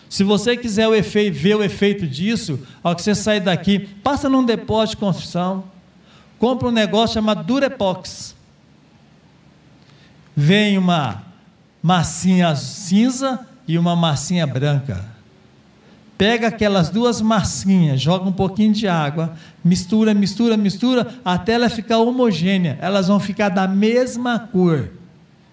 Se 0.10 0.24
você 0.24 0.58
quiser 0.58 0.88
o 0.88 0.96
efeito, 0.96 1.38
ver 1.38 1.56
o 1.56 1.64
efeito 1.64 2.08
disso, 2.08 2.60
ao 2.84 2.96
que 2.96 3.04
você 3.04 3.16
sair 3.16 3.40
daqui, 3.40 3.80
passa 4.04 4.28
num 4.28 4.44
depósito 4.44 4.98
de 4.98 5.06
construção, 5.06 5.64
compra 6.40 6.68
um 6.68 6.72
negócio 6.72 7.14
chamado 7.14 7.44
Durepox. 7.46 8.41
Vem 10.36 10.78
uma 10.78 11.24
massinha 11.82 12.56
cinza 12.56 13.46
e 13.68 13.78
uma 13.78 13.96
massinha 13.96 14.46
branca. 14.46 15.04
Pega 16.18 16.50
aquelas 16.50 16.90
duas 16.90 17.20
massinhas, 17.20 18.00
joga 18.00 18.30
um 18.30 18.32
pouquinho 18.32 18.72
de 18.72 18.88
água, 18.88 19.34
mistura, 19.64 20.14
mistura, 20.14 20.56
mistura, 20.56 21.16
até 21.26 21.54
ela 21.54 21.68
ficar 21.68 21.98
homogênea. 21.98 22.78
Elas 22.80 23.08
vão 23.08 23.20
ficar 23.20 23.50
da 23.50 23.68
mesma 23.68 24.38
cor, 24.38 24.92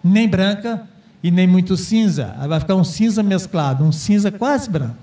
nem 0.04 0.28
branca 0.28 0.86
e 1.22 1.30
nem 1.30 1.46
muito 1.46 1.76
cinza. 1.76 2.36
Vai 2.46 2.60
ficar 2.60 2.74
um 2.74 2.84
cinza 2.84 3.22
mesclado, 3.22 3.82
um 3.82 3.90
cinza 3.90 4.30
quase 4.30 4.68
branco. 4.68 4.96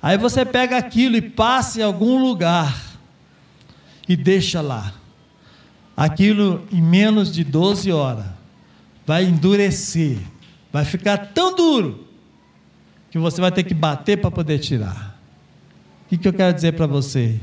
Aí 0.00 0.16
você 0.16 0.44
pega 0.44 0.76
aquilo 0.76 1.16
e 1.16 1.22
passa 1.22 1.80
em 1.80 1.82
algum 1.82 2.20
lugar 2.20 2.80
e 4.08 4.16
deixa 4.16 4.60
lá. 4.60 4.92
Aquilo 5.96 6.64
em 6.72 6.80
menos 6.80 7.32
de 7.32 7.42
12 7.42 7.90
horas 7.90 8.41
vai 9.06 9.24
endurecer, 9.24 10.18
vai 10.72 10.84
ficar 10.84 11.18
tão 11.18 11.54
duro 11.54 12.06
que 13.10 13.18
você 13.18 13.40
vai 13.40 13.52
ter 13.52 13.62
que 13.62 13.74
bater 13.74 14.18
para 14.18 14.30
poder 14.30 14.58
tirar. 14.58 15.18
O 16.06 16.08
que, 16.08 16.18
que 16.18 16.28
eu 16.28 16.32
quero 16.32 16.54
dizer 16.54 16.72
para 16.72 16.86
você? 16.86 17.40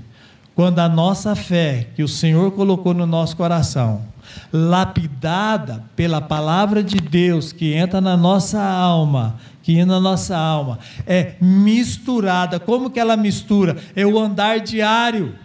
Quando 0.56 0.80
a 0.80 0.90
nossa 0.90 1.36
fé, 1.36 1.88
que 1.96 2.04
o 2.04 2.08
Senhor 2.08 2.52
colocou 2.52 2.94
no 2.94 3.06
nosso 3.06 3.38
coração, 3.38 4.04
lapidada 4.52 5.84
pela 5.96 6.20
palavra 6.20 6.84
de 6.84 6.98
Deus 6.98 7.52
que 7.52 7.74
entra 7.74 8.02
na 8.02 8.18
nossa 8.18 8.62
alma, 8.62 9.38
que 9.64 9.86
na 9.86 10.00
nossa 10.00 10.38
alma, 10.38 10.80
é 11.06 11.36
misturada. 11.40 12.60
Como 12.60 12.90
que 12.90 13.00
ela 13.00 13.16
mistura? 13.16 13.78
É 13.96 14.06
o 14.06 14.18
andar 14.18 14.60
diário. 14.60 15.36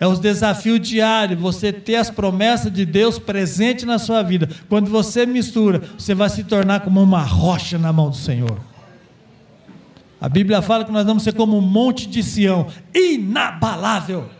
É 0.00 0.06
os 0.06 0.18
desafios 0.18 0.80
diários, 0.80 1.38
você 1.38 1.70
ter 1.70 1.96
as 1.96 2.08
promessas 2.08 2.72
de 2.72 2.86
Deus 2.86 3.18
presente 3.18 3.84
na 3.84 3.98
sua 3.98 4.22
vida. 4.22 4.48
Quando 4.66 4.90
você 4.90 5.26
mistura, 5.26 5.82
você 5.98 6.14
vai 6.14 6.30
se 6.30 6.42
tornar 6.42 6.80
como 6.80 7.02
uma 7.02 7.22
rocha 7.22 7.76
na 7.76 7.92
mão 7.92 8.08
do 8.08 8.16
Senhor. 8.16 8.58
A 10.18 10.26
Bíblia 10.26 10.62
fala 10.62 10.86
que 10.86 10.90
nós 10.90 11.04
vamos 11.04 11.22
ser 11.22 11.34
como 11.34 11.58
um 11.58 11.60
monte 11.60 12.06
de 12.06 12.22
Sião, 12.22 12.66
inabalável. 12.94 14.30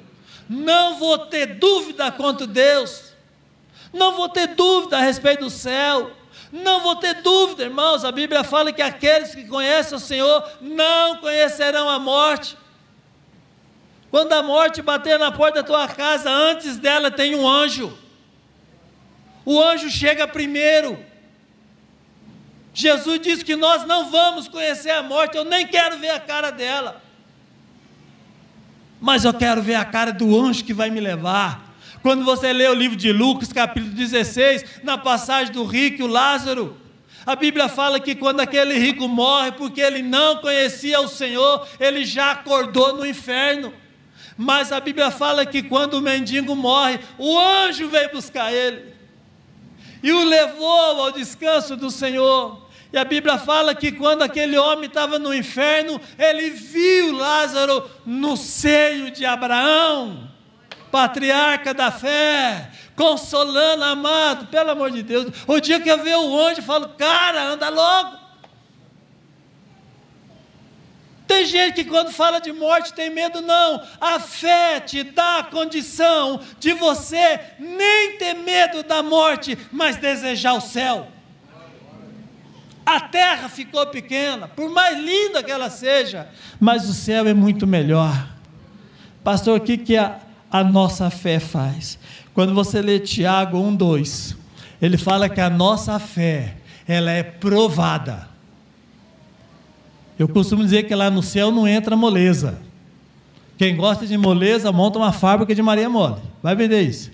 Não 0.49 0.99
vou 0.99 1.19
ter 1.19 1.59
dúvida 1.59 2.11
quanto 2.11 2.47
Deus. 2.47 3.13
Não 3.93 4.17
vou 4.17 4.31
ter 4.31 4.49
dúvida 4.49 4.97
a 4.97 5.03
respeito 5.03 5.45
do 5.45 5.51
céu. 5.51 6.11
Não 6.51 6.81
vou 6.81 6.97
ter 6.97 7.23
dúvida, 7.23 7.65
irmãos. 7.65 8.03
A 8.03 8.11
Bíblia 8.11 8.43
fala 8.43 8.73
que 8.73 8.83
aqueles 8.83 9.35
que 9.35 9.45
conhecem 9.45 9.97
o 9.97 10.01
Senhor 10.01 10.43
não 10.61 11.19
conhecerão 11.19 11.89
a 11.89 11.99
morte. 11.99 12.57
Quando 14.11 14.33
a 14.33 14.43
morte 14.43 14.83
bater 14.83 15.19
na 15.19 15.31
porta 15.31 15.63
da 15.63 15.67
tua 15.67 15.87
casa, 15.87 16.31
antes 16.31 16.77
dela 16.77 17.11
tem 17.11 17.35
um 17.37 17.49
anjo. 17.49 17.97
O 19.45 19.61
anjo 19.61 19.89
chega 19.89 20.27
primeiro. 20.27 20.99
Jesus 22.75 23.21
disse 23.21 23.45
que 23.45 23.57
nós 23.57 23.87
não 23.87 24.11
vamos 24.11 24.49
conhecer 24.49 24.91
a 24.91 25.03
morte, 25.03 25.37
eu 25.37 25.45
nem 25.45 25.67
quero 25.67 25.99
ver 25.99 26.11
a 26.11 26.21
cara 26.21 26.51
dela. 26.51 27.03
Mas 29.01 29.25
eu 29.25 29.33
quero 29.33 29.63
ver 29.63 29.77
a 29.77 29.85
cara 29.85 30.13
do 30.13 30.39
anjo 30.39 30.65
que 30.65 30.75
vai 30.75 30.91
me 30.91 31.01
levar. 31.01 31.71
Quando 32.03 32.25
você 32.25 32.53
lê 32.53 32.69
o 32.69 32.75
livro 32.75 32.97
de 32.97 33.13
Lucas, 33.13 33.53
capítulo 33.53 33.95
16, 33.95 34.83
na 34.83 34.99
passagem 34.99 35.53
do 35.53 35.65
rico 35.65 36.03
e 36.03 36.05
o 36.05 36.09
Lázaro, 36.09 36.77
a 37.25 37.37
Bíblia 37.37 37.69
fala 37.69 38.01
que 38.01 38.15
quando 38.15 38.41
aquele 38.41 38.75
rico 38.75 39.07
morre, 39.07 39.53
porque 39.53 39.81
ele 39.81 40.03
não 40.03 40.39
conhecia 40.39 41.01
o 41.01 41.09
Senhor, 41.09 41.67
ele 41.79 42.05
já 42.05 42.33
acordou 42.33 42.97
no 42.97 43.07
inferno. 43.07 43.73
Mas 44.37 44.73
a 44.73 44.81
Bíblia 44.81 45.11
fala 45.11 45.45
que 45.45 45.63
quando 45.63 45.95
o 45.95 46.01
mendigo 46.01 46.55
morre, 46.57 46.99
o 47.19 47.39
anjo 47.39 47.89
veio 47.89 48.11
buscar 48.13 48.53
ele 48.53 49.01
e 50.03 50.13
o 50.13 50.25
levou 50.25 51.03
ao 51.03 51.13
descanso 51.13 51.77
do 51.77 51.91
Senhor. 51.91 52.69
E 52.93 52.99
a 52.99 53.05
Bíblia 53.05 53.39
fala 53.39 53.75
que 53.75 53.93
quando 53.93 54.23
aquele 54.23 54.59
homem 54.59 54.87
estava 54.87 55.19
no 55.19 55.33
inferno, 55.33 56.01
ele 56.19 56.51
viu 56.51 57.17
Lázaro 57.17 57.89
no 58.05 58.37
seio 58.37 59.11
de 59.13 59.25
Abraão, 59.25 60.29
patriarca 60.91 61.73
da 61.73 61.93
fé, 61.93 62.71
consolando, 62.97 63.85
amado, 63.85 64.47
pelo 64.47 64.71
amor 64.71 64.91
de 64.91 65.03
Deus. 65.03 65.27
O 65.47 65.61
dia 65.61 65.79
que 65.79 65.89
eu 65.89 66.03
ver 66.03 66.17
o 66.17 66.39
anjo, 66.41 66.61
eu 66.61 66.65
falo, 66.65 66.89
cara, 66.91 67.45
anda 67.45 67.69
logo. 67.69 68.20
Tem 71.31 71.47
gente 71.47 71.85
que 71.85 71.85
quando 71.85 72.11
fala 72.11 72.41
de 72.41 72.51
morte 72.51 72.93
tem 72.93 73.09
medo, 73.09 73.41
não. 73.41 73.81
A 74.01 74.19
fé 74.19 74.81
te 74.81 75.05
dá 75.05 75.39
a 75.39 75.45
condição 75.45 76.41
de 76.59 76.73
você 76.73 77.39
nem 77.57 78.19
ter 78.19 78.35
medo 78.35 78.83
da 78.83 79.01
morte, 79.01 79.57
mas 79.71 79.95
desejar 79.95 80.55
o 80.55 80.61
céu. 80.61 81.07
A 82.85 82.99
terra 82.99 83.49
ficou 83.49 83.87
pequena, 83.87 84.49
por 84.49 84.69
mais 84.71 84.99
linda 84.99 85.41
que 85.41 85.53
ela 85.53 85.71
seja, 85.71 86.29
mas 86.59 86.89
o 86.89 86.93
céu 86.93 87.29
é 87.29 87.33
muito 87.33 87.65
melhor. 87.65 88.27
Pastor, 89.23 89.61
o 89.61 89.63
que, 89.63 89.77
que 89.77 89.97
a, 89.97 90.19
a 90.51 90.65
nossa 90.65 91.11
fé 91.11 91.39
faz? 91.39 91.97
Quando 92.35 92.53
você 92.53 92.83
lê 92.83 92.99
Tiago 92.99 93.57
1, 93.57 93.77
2, 93.77 94.37
ele 94.83 94.99
fala 94.99 95.29
que 95.29 95.41
a 95.41 95.49
nossa 95.49 95.97
fé, 96.01 96.57
ela 96.89 97.13
é 97.13 97.23
provada. 97.23 98.30
Eu 100.21 100.29
costumo 100.29 100.63
dizer 100.63 100.83
que 100.83 100.95
lá 100.95 101.09
no 101.09 101.23
céu 101.23 101.51
não 101.51 101.67
entra 101.67 101.97
moleza. 101.97 102.61
Quem 103.57 103.75
gosta 103.75 104.07
de 104.07 104.19
moleza, 104.19 104.71
monta 104.71 104.99
uma 104.99 105.13
fábrica 105.13 105.55
de 105.55 105.63
Maria 105.63 105.89
Mole. 105.89 106.21
Vai 106.43 106.55
vender 106.55 106.83
isso. 106.83 107.11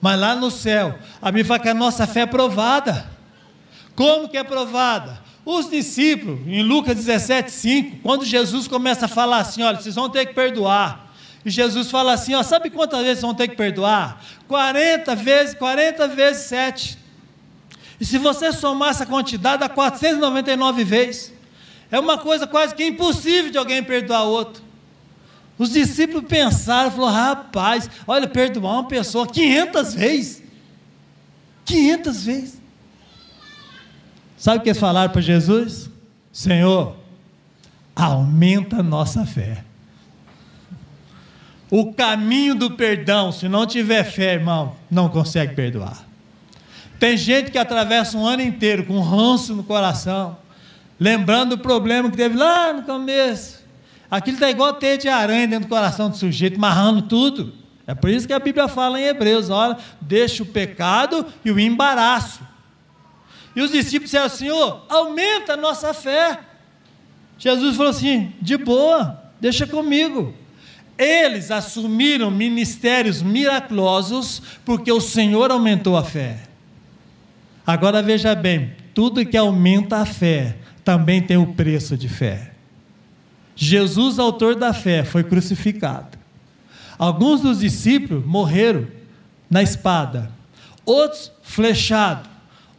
Mas 0.00 0.18
lá 0.18 0.34
no 0.34 0.50
céu, 0.50 0.98
a 1.20 1.26
Bíblia 1.26 1.44
fala 1.44 1.60
que 1.60 1.68
a 1.68 1.74
nossa 1.74 2.04
fé 2.04 2.22
é 2.22 2.26
provada. 2.26 3.08
Como 3.94 4.28
que 4.28 4.36
é 4.36 4.42
provada? 4.42 5.20
Os 5.46 5.70
discípulos, 5.70 6.40
em 6.48 6.64
Lucas 6.64 6.96
17, 6.96 7.52
5, 7.52 7.98
quando 8.02 8.24
Jesus 8.24 8.66
começa 8.66 9.04
a 9.04 9.08
falar 9.08 9.38
assim: 9.38 9.62
olha, 9.62 9.80
vocês 9.80 9.94
vão 9.94 10.10
ter 10.10 10.26
que 10.26 10.34
perdoar. 10.34 11.14
E 11.44 11.50
Jesus 11.50 11.88
fala 11.88 12.14
assim: 12.14 12.34
ó, 12.34 12.42
sabe 12.42 12.68
quantas 12.68 13.00
vezes 13.04 13.22
vão 13.22 13.32
ter 13.32 13.46
que 13.46 13.54
perdoar? 13.54 14.20
40 14.48 15.14
vezes, 15.14 15.54
40 15.54 16.08
vezes 16.08 16.42
7. 16.46 16.98
E 18.00 18.04
se 18.04 18.18
você 18.18 18.52
somar 18.52 18.88
essa 18.88 19.06
quantidade, 19.06 19.60
dá 19.60 19.68
499 19.68 20.82
vezes. 20.82 21.41
É 21.92 22.00
uma 22.00 22.16
coisa 22.16 22.46
quase 22.46 22.74
que 22.74 22.86
impossível 22.86 23.50
de 23.50 23.58
alguém 23.58 23.82
perdoar 23.82 24.24
outro. 24.24 24.62
Os 25.58 25.70
discípulos 25.70 26.24
pensaram, 26.26 26.90
falaram, 26.90 27.14
rapaz, 27.14 27.88
olha, 28.06 28.26
perdoar 28.26 28.72
uma 28.72 28.88
pessoa 28.88 29.26
500 29.26 29.94
vezes. 29.94 30.42
500 31.66 32.24
vezes. 32.24 32.62
Sabe 34.38 34.58
o 34.58 34.60
que 34.62 34.70
eles 34.70 34.80
falaram 34.80 35.12
para 35.12 35.20
Jesus? 35.20 35.90
Senhor, 36.32 36.96
aumenta 37.94 38.78
a 38.78 38.82
nossa 38.82 39.26
fé. 39.26 39.62
O 41.70 41.92
caminho 41.92 42.54
do 42.54 42.70
perdão, 42.70 43.30
se 43.30 43.48
não 43.48 43.66
tiver 43.66 44.02
fé, 44.04 44.32
irmão, 44.34 44.74
não 44.90 45.08
consegue 45.10 45.54
perdoar. 45.54 46.04
Tem 46.98 47.16
gente 47.16 47.50
que 47.50 47.58
atravessa 47.58 48.16
um 48.16 48.26
ano 48.26 48.42
inteiro 48.42 48.84
com 48.84 48.98
ranço 49.00 49.54
no 49.54 49.62
coração, 49.62 50.36
lembrando 51.02 51.54
o 51.54 51.58
problema 51.58 52.08
que 52.08 52.16
teve 52.16 52.36
lá 52.36 52.72
no 52.72 52.84
começo. 52.84 53.60
Aquilo 54.08 54.36
está 54.36 54.48
igual 54.48 54.74
teia 54.74 54.96
de 54.96 55.08
aranha 55.08 55.48
dentro 55.48 55.66
do 55.66 55.68
coração 55.68 56.08
do 56.08 56.16
sujeito, 56.16 56.60
marrando 56.60 57.02
tudo. 57.02 57.52
É 57.86 57.94
por 57.94 58.08
isso 58.08 58.26
que 58.26 58.32
a 58.32 58.38
Bíblia 58.38 58.68
fala 58.68 59.00
em 59.00 59.04
Hebreus: 59.04 59.50
olha, 59.50 59.76
deixa 60.00 60.44
o 60.44 60.46
pecado 60.46 61.26
e 61.44 61.50
o 61.50 61.58
embaraço. 61.58 62.40
E 63.56 63.60
os 63.60 63.72
discípulos 63.72 64.12
disseram: 64.12 64.28
Senhor, 64.28 64.86
aumenta 64.88 65.54
a 65.54 65.56
nossa 65.56 65.92
fé. 65.92 66.38
Jesus 67.36 67.76
falou 67.76 67.90
assim: 67.90 68.32
de 68.40 68.56
boa, 68.56 69.20
deixa 69.40 69.66
comigo. 69.66 70.32
Eles 70.96 71.50
assumiram 71.50 72.30
ministérios 72.30 73.22
miraculosos 73.22 74.40
porque 74.64 74.92
o 74.92 75.00
Senhor 75.00 75.50
aumentou 75.50 75.96
a 75.96 76.04
fé. 76.04 76.44
Agora 77.66 78.00
veja 78.00 78.36
bem: 78.36 78.72
tudo 78.94 79.26
que 79.26 79.36
aumenta 79.36 79.96
a 79.96 80.06
fé 80.06 80.61
também 80.84 81.22
tem 81.22 81.36
o 81.36 81.54
preço 81.54 81.96
de 81.96 82.08
fé. 82.08 82.52
Jesus, 83.54 84.18
autor 84.18 84.56
da 84.56 84.72
fé, 84.72 85.04
foi 85.04 85.22
crucificado. 85.22 86.18
Alguns 86.98 87.40
dos 87.40 87.60
discípulos 87.60 88.24
morreram 88.24 88.86
na 89.50 89.62
espada, 89.62 90.30
outros 90.84 91.32
flechados, 91.42 92.28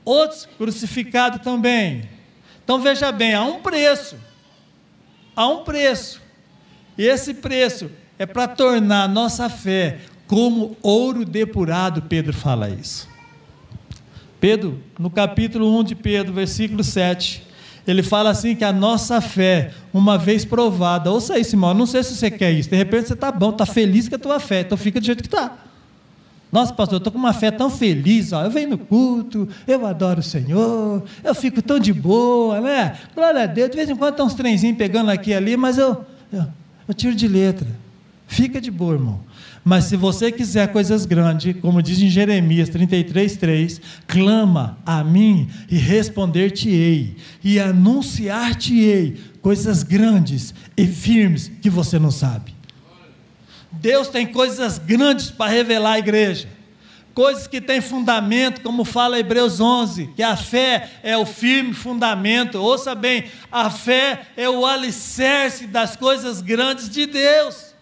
outros 0.03 0.47
crucificados 0.57 1.41
também. 1.41 2.09
Então 2.63 2.79
veja 2.79 3.11
bem, 3.11 3.33
há 3.33 3.43
um 3.43 3.61
preço. 3.61 4.17
Há 5.35 5.47
um 5.47 5.63
preço. 5.63 6.21
E 6.97 7.03
esse 7.03 7.33
preço 7.33 7.89
é 8.17 8.25
para 8.25 8.47
tornar 8.47 9.09
nossa 9.09 9.49
fé 9.49 9.99
como 10.27 10.77
ouro 10.81 11.25
depurado, 11.25 12.01
Pedro 12.03 12.33
fala 12.33 12.69
isso. 12.69 13.07
Pedro, 14.39 14.81
no 14.97 15.09
capítulo 15.09 15.79
1 15.79 15.83
de 15.83 15.95
Pedro, 15.95 16.33
versículo 16.33 16.83
7, 16.83 17.43
ele 17.85 18.01
fala 18.01 18.29
assim 18.29 18.55
que 18.55 18.63
a 18.63 18.71
nossa 18.71 19.19
fé, 19.19 19.71
uma 19.93 20.17
vez 20.17 20.45
provada, 20.45 21.11
ouça 21.11 21.37
isso, 21.37 21.55
irmão, 21.55 21.73
não 21.73 21.85
sei 21.85 22.03
se 22.03 22.15
você 22.15 22.31
quer 22.31 22.51
isso, 22.51 22.69
de 22.69 22.75
repente 22.75 23.07
você 23.07 23.13
está 23.13 23.31
bom, 23.31 23.49
está 23.49 23.65
feliz 23.65 24.07
com 24.07 24.15
a 24.15 24.19
tua 24.19 24.39
fé, 24.39 24.61
então 24.61 24.77
fica 24.77 24.99
do 24.99 25.05
jeito 25.05 25.21
que 25.21 25.27
está. 25.27 25.57
Nossa, 26.51 26.71
pastor, 26.71 26.95
eu 26.95 26.97
estou 26.99 27.11
com 27.11 27.17
uma 27.17 27.33
fé 27.33 27.49
tão 27.49 27.69
feliz, 27.69 28.31
ó, 28.31 28.43
eu 28.43 28.51
venho 28.51 28.69
no 28.69 28.77
culto, 28.77 29.49
eu 29.67 29.85
adoro 29.85 30.19
o 30.19 30.23
Senhor, 30.23 31.03
eu 31.23 31.33
fico 31.33 31.61
tão 31.61 31.79
de 31.79 31.91
boa, 31.91 32.61
né? 32.61 32.95
Glória 33.15 33.43
a 33.43 33.45
Deus, 33.47 33.71
de 33.71 33.75
vez 33.75 33.89
em 33.89 33.95
quando 33.95 34.15
tem 34.15 34.23
uns 34.23 34.35
trenzinhos 34.35 34.77
pegando 34.77 35.09
aqui 35.09 35.31
e 35.31 35.33
ali, 35.33 35.57
mas 35.57 35.79
eu, 35.79 36.05
eu, 36.31 36.45
eu 36.87 36.93
tiro 36.93 37.15
de 37.15 37.27
letra. 37.27 37.67
Fica 38.27 38.61
de 38.61 38.69
boa, 38.71 38.93
irmão. 38.93 39.19
Mas 39.63 39.85
se 39.85 39.95
você 39.95 40.31
quiser 40.31 40.71
coisas 40.73 41.05
grandes, 41.05 41.55
como 41.61 41.81
diz 41.81 42.01
em 42.01 42.09
Jeremias 42.09 42.69
33:3, 42.69 43.79
clama 44.05 44.77
a 44.85 45.03
mim 45.03 45.49
e 45.69 45.77
responder-te-ei 45.77 47.15
e 47.43 47.59
anunciar-te-ei 47.59 49.17
coisas 49.41 49.83
grandes 49.83 50.53
e 50.75 50.85
firmes 50.85 51.49
que 51.61 51.69
você 51.69 51.97
não 51.97 52.11
sabe. 52.11 52.53
Deus 53.71 54.09
tem 54.09 54.27
coisas 54.27 54.77
grandes 54.77 55.31
para 55.31 55.51
revelar 55.51 55.93
à 55.93 55.99
igreja. 55.99 56.47
Coisas 57.13 57.47
que 57.47 57.61
têm 57.61 57.79
fundamento, 57.79 58.61
como 58.61 58.83
fala 58.83 59.19
Hebreus 59.19 59.59
11, 59.59 60.07
que 60.15 60.23
a 60.23 60.35
fé 60.35 60.89
é 61.03 61.15
o 61.15 61.25
firme 61.25 61.73
fundamento. 61.73 62.57
Ouça 62.57 62.95
bem, 62.95 63.25
a 63.51 63.69
fé 63.69 64.23
é 64.35 64.49
o 64.49 64.65
alicerce 64.65 65.67
das 65.67 65.95
coisas 65.95 66.41
grandes 66.41 66.89
de 66.89 67.05
Deus. 67.05 67.72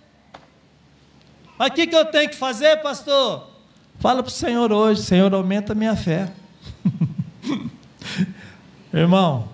Mas 1.62 1.70
o 1.70 1.74
que, 1.74 1.86
que 1.86 1.96
eu 1.96 2.06
tenho 2.06 2.28
que 2.28 2.36
fazer, 2.36 2.78
pastor? 2.78 3.48
Fala 4.00 4.24
para 4.24 4.32
o 4.32 4.34
Senhor 4.34 4.72
hoje, 4.72 5.04
Senhor, 5.04 5.32
aumenta 5.32 5.74
a 5.74 5.76
minha 5.76 5.96
fé. 5.96 6.28
Irmão, 8.92 9.48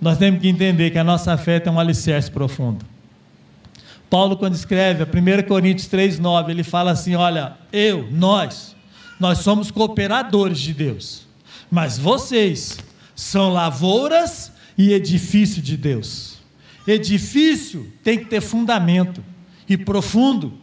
nós 0.00 0.16
temos 0.16 0.40
que 0.40 0.46
entender 0.46 0.92
que 0.92 0.98
a 0.98 1.02
nossa 1.02 1.36
fé 1.36 1.58
tem 1.58 1.72
um 1.72 1.80
alicerce 1.80 2.30
profundo. 2.30 2.86
Paulo, 4.08 4.36
quando 4.36 4.54
escreve, 4.54 5.02
1 5.02 5.48
Coríntios 5.48 5.88
3,9, 5.88 6.50
ele 6.50 6.62
fala 6.62 6.92
assim: 6.92 7.16
Olha, 7.16 7.56
eu, 7.72 8.08
nós, 8.12 8.76
nós 9.18 9.38
somos 9.38 9.72
cooperadores 9.72 10.60
de 10.60 10.72
Deus, 10.72 11.26
mas 11.68 11.98
vocês 11.98 12.78
são 13.16 13.52
lavouras 13.52 14.52
e 14.78 14.92
edifício 14.92 15.60
de 15.60 15.76
Deus. 15.76 16.38
Edifício 16.86 17.92
tem 18.04 18.20
que 18.20 18.26
ter 18.26 18.40
fundamento 18.40 19.20
e 19.68 19.76
profundo. 19.76 20.59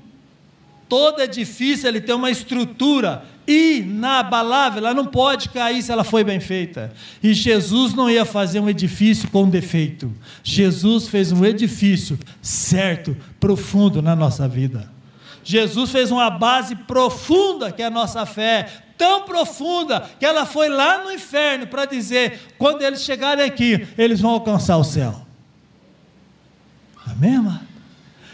Todo 0.90 1.22
edifício 1.22 1.88
ele 1.88 2.00
tem 2.00 2.16
uma 2.16 2.32
estrutura 2.32 3.26
inabalável, 3.48 4.80
ela 4.80 4.94
não 4.94 5.06
pode 5.06 5.50
cair 5.50 5.82
se 5.82 5.92
ela 5.92 6.04
foi 6.04 6.24
bem 6.24 6.40
feita. 6.40 6.94
E 7.24 7.34
Jesus 7.34 7.94
não 7.94 8.10
ia 8.10 8.26
fazer 8.26 8.60
um 8.60 8.70
edifício 8.70 9.30
com 9.30 9.50
defeito. 9.50 10.14
Jesus 10.44 11.08
fez 11.08 11.32
um 11.32 11.46
edifício 11.46 12.20
certo, 12.42 13.16
profundo 13.40 14.02
na 14.02 14.16
nossa 14.16 14.48
vida. 14.48 14.92
Jesus 15.44 15.92
fez 15.92 16.12
uma 16.12 16.30
base 16.30 16.76
profunda 16.76 17.72
que 17.72 17.82
é 17.82 17.86
a 17.86 17.90
nossa 17.90 18.26
fé, 18.26 18.68
tão 18.98 19.24
profunda 19.24 20.10
que 20.20 20.26
ela 20.26 20.46
foi 20.46 20.68
lá 20.68 21.04
no 21.04 21.12
inferno 21.12 21.68
para 21.68 21.86
dizer: 21.86 22.40
quando 22.58 22.82
eles 22.82 23.02
chegarem 23.02 23.46
aqui, 23.46 23.88
eles 23.98 24.20
vão 24.20 24.32
alcançar 24.32 24.76
o 24.76 24.84
céu. 24.84 25.26
Amém? 27.06 27.38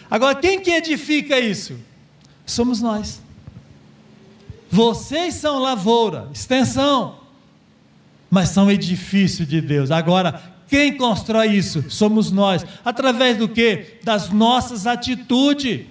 Agora, 0.10 0.36
quem 0.36 0.60
que 0.60 0.72
edifica 0.72 1.40
isso? 1.40 1.78
Somos 2.46 2.82
nós. 2.82 3.22
Vocês 4.70 5.36
são 5.36 5.60
lavoura, 5.60 6.30
extensão, 6.34 7.20
mas 8.30 8.50
são 8.50 8.72
edifício 8.72 9.46
de 9.46 9.62
Deus. 9.62 9.92
Agora, 9.92 10.42
quem 10.68 10.98
constrói 10.98 11.50
isso? 11.50 11.90
Somos 11.92 12.32
nós. 12.32 12.66
Através 12.84 13.38
do 13.38 13.48
que? 13.48 14.00
Das 14.04 14.30
nossas 14.30 14.88
atitudes. 14.88 15.86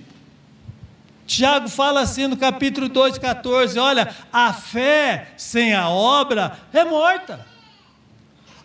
Tiago 1.25 1.69
fala 1.69 2.01
assim 2.01 2.27
no 2.27 2.37
capítulo 2.37 2.89
2, 2.89 3.19
14: 3.19 3.79
olha, 3.79 4.13
a 4.33 4.53
fé 4.53 5.29
sem 5.37 5.73
a 5.73 5.89
obra 5.89 6.59
é 6.73 6.85
morta. 6.85 7.47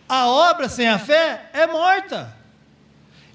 A 0.09 0.27
obra 0.27 0.67
sem 0.67 0.87
a 0.87 0.97
fé 0.97 1.49
é 1.53 1.67
morta. 1.67 2.35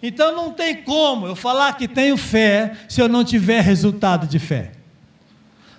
Então 0.02 0.34
não 0.34 0.50
tem 0.50 0.82
como 0.82 1.26
eu 1.26 1.36
falar 1.36 1.74
que 1.74 1.86
tenho 1.86 2.16
fé 2.16 2.72
se 2.88 3.00
eu 3.00 3.08
não 3.08 3.22
tiver 3.22 3.60
resultado 3.60 4.26
de 4.26 4.38
fé. 4.38 4.72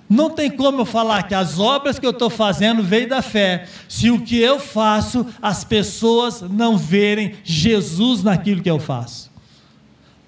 Não 0.09 0.29
tem 0.29 0.49
como 0.49 0.81
eu 0.81 0.85
falar 0.85 1.23
que 1.23 1.33
as 1.33 1.59
obras 1.59 1.97
que 1.97 2.05
eu 2.05 2.11
estou 2.11 2.29
fazendo 2.29 2.83
veio 2.83 3.09
da 3.09 3.21
fé, 3.21 3.65
se 3.89 4.11
o 4.11 4.21
que 4.21 4.37
eu 4.37 4.59
faço 4.59 5.25
as 5.41 5.63
pessoas 5.63 6.41
não 6.41 6.77
verem 6.77 7.35
Jesus 7.43 8.23
naquilo 8.23 8.61
que 8.61 8.69
eu 8.69 8.79
faço. 8.79 9.31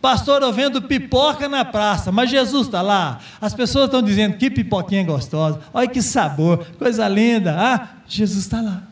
Pastor, 0.02 0.42
eu 0.42 0.54
vendo 0.54 0.82
pipoca 0.82 1.50
na 1.50 1.66
praça, 1.66 2.12
mas 2.12 2.30
Jesus 2.30 2.68
está 2.68 2.82
lá. 2.82 3.20
As 3.42 3.54
pessoas 3.54 3.86
estão 3.86 4.02
dizendo 4.02 4.38
que 4.38 4.52
pipoquinha 4.52 5.04
gostosa, 5.04 5.60
olha 5.74 5.88
que 5.88 6.02
sabor, 6.02 6.66
coisa 6.78 7.08
linda. 7.08 7.56
Ah, 7.58 7.88
Jesus 8.08 8.44
está 8.46 8.62
lá. 8.62 8.84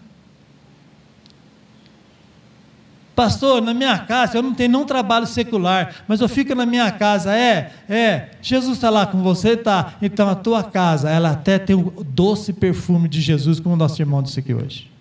Pastor, 3.16 3.62
na 3.62 3.76
minha 3.76 4.00
casa, 4.00 4.38
eu 4.38 4.42
não 4.42 4.56
tenho 4.56 4.72
nenhum 4.72 4.86
trabalho 4.86 5.28
secular, 5.28 5.94
mas 6.08 6.20
eu 6.20 6.28
fico 6.28 6.56
na 6.56 6.66
minha 6.66 6.92
casa. 6.92 7.36
É, 7.36 7.72
é, 7.88 8.30
Jesus 8.42 8.78
está 8.78 8.90
lá 8.90 9.06
com 9.06 9.22
você? 9.22 9.56
Tá. 9.56 9.94
Então 10.02 10.28
a 10.28 10.34
tua 10.34 10.64
casa, 10.64 11.10
ela 11.10 11.32
até 11.32 11.60
tem 11.60 11.76
o 11.76 12.04
doce 12.04 12.52
perfume 12.52 13.08
de 13.08 13.22
Jesus, 13.22 13.60
como 13.60 13.76
o 13.76 13.78
nosso 13.78 14.02
irmão 14.02 14.24
disse 14.24 14.40
aqui 14.40 14.54
hoje. 14.54 14.92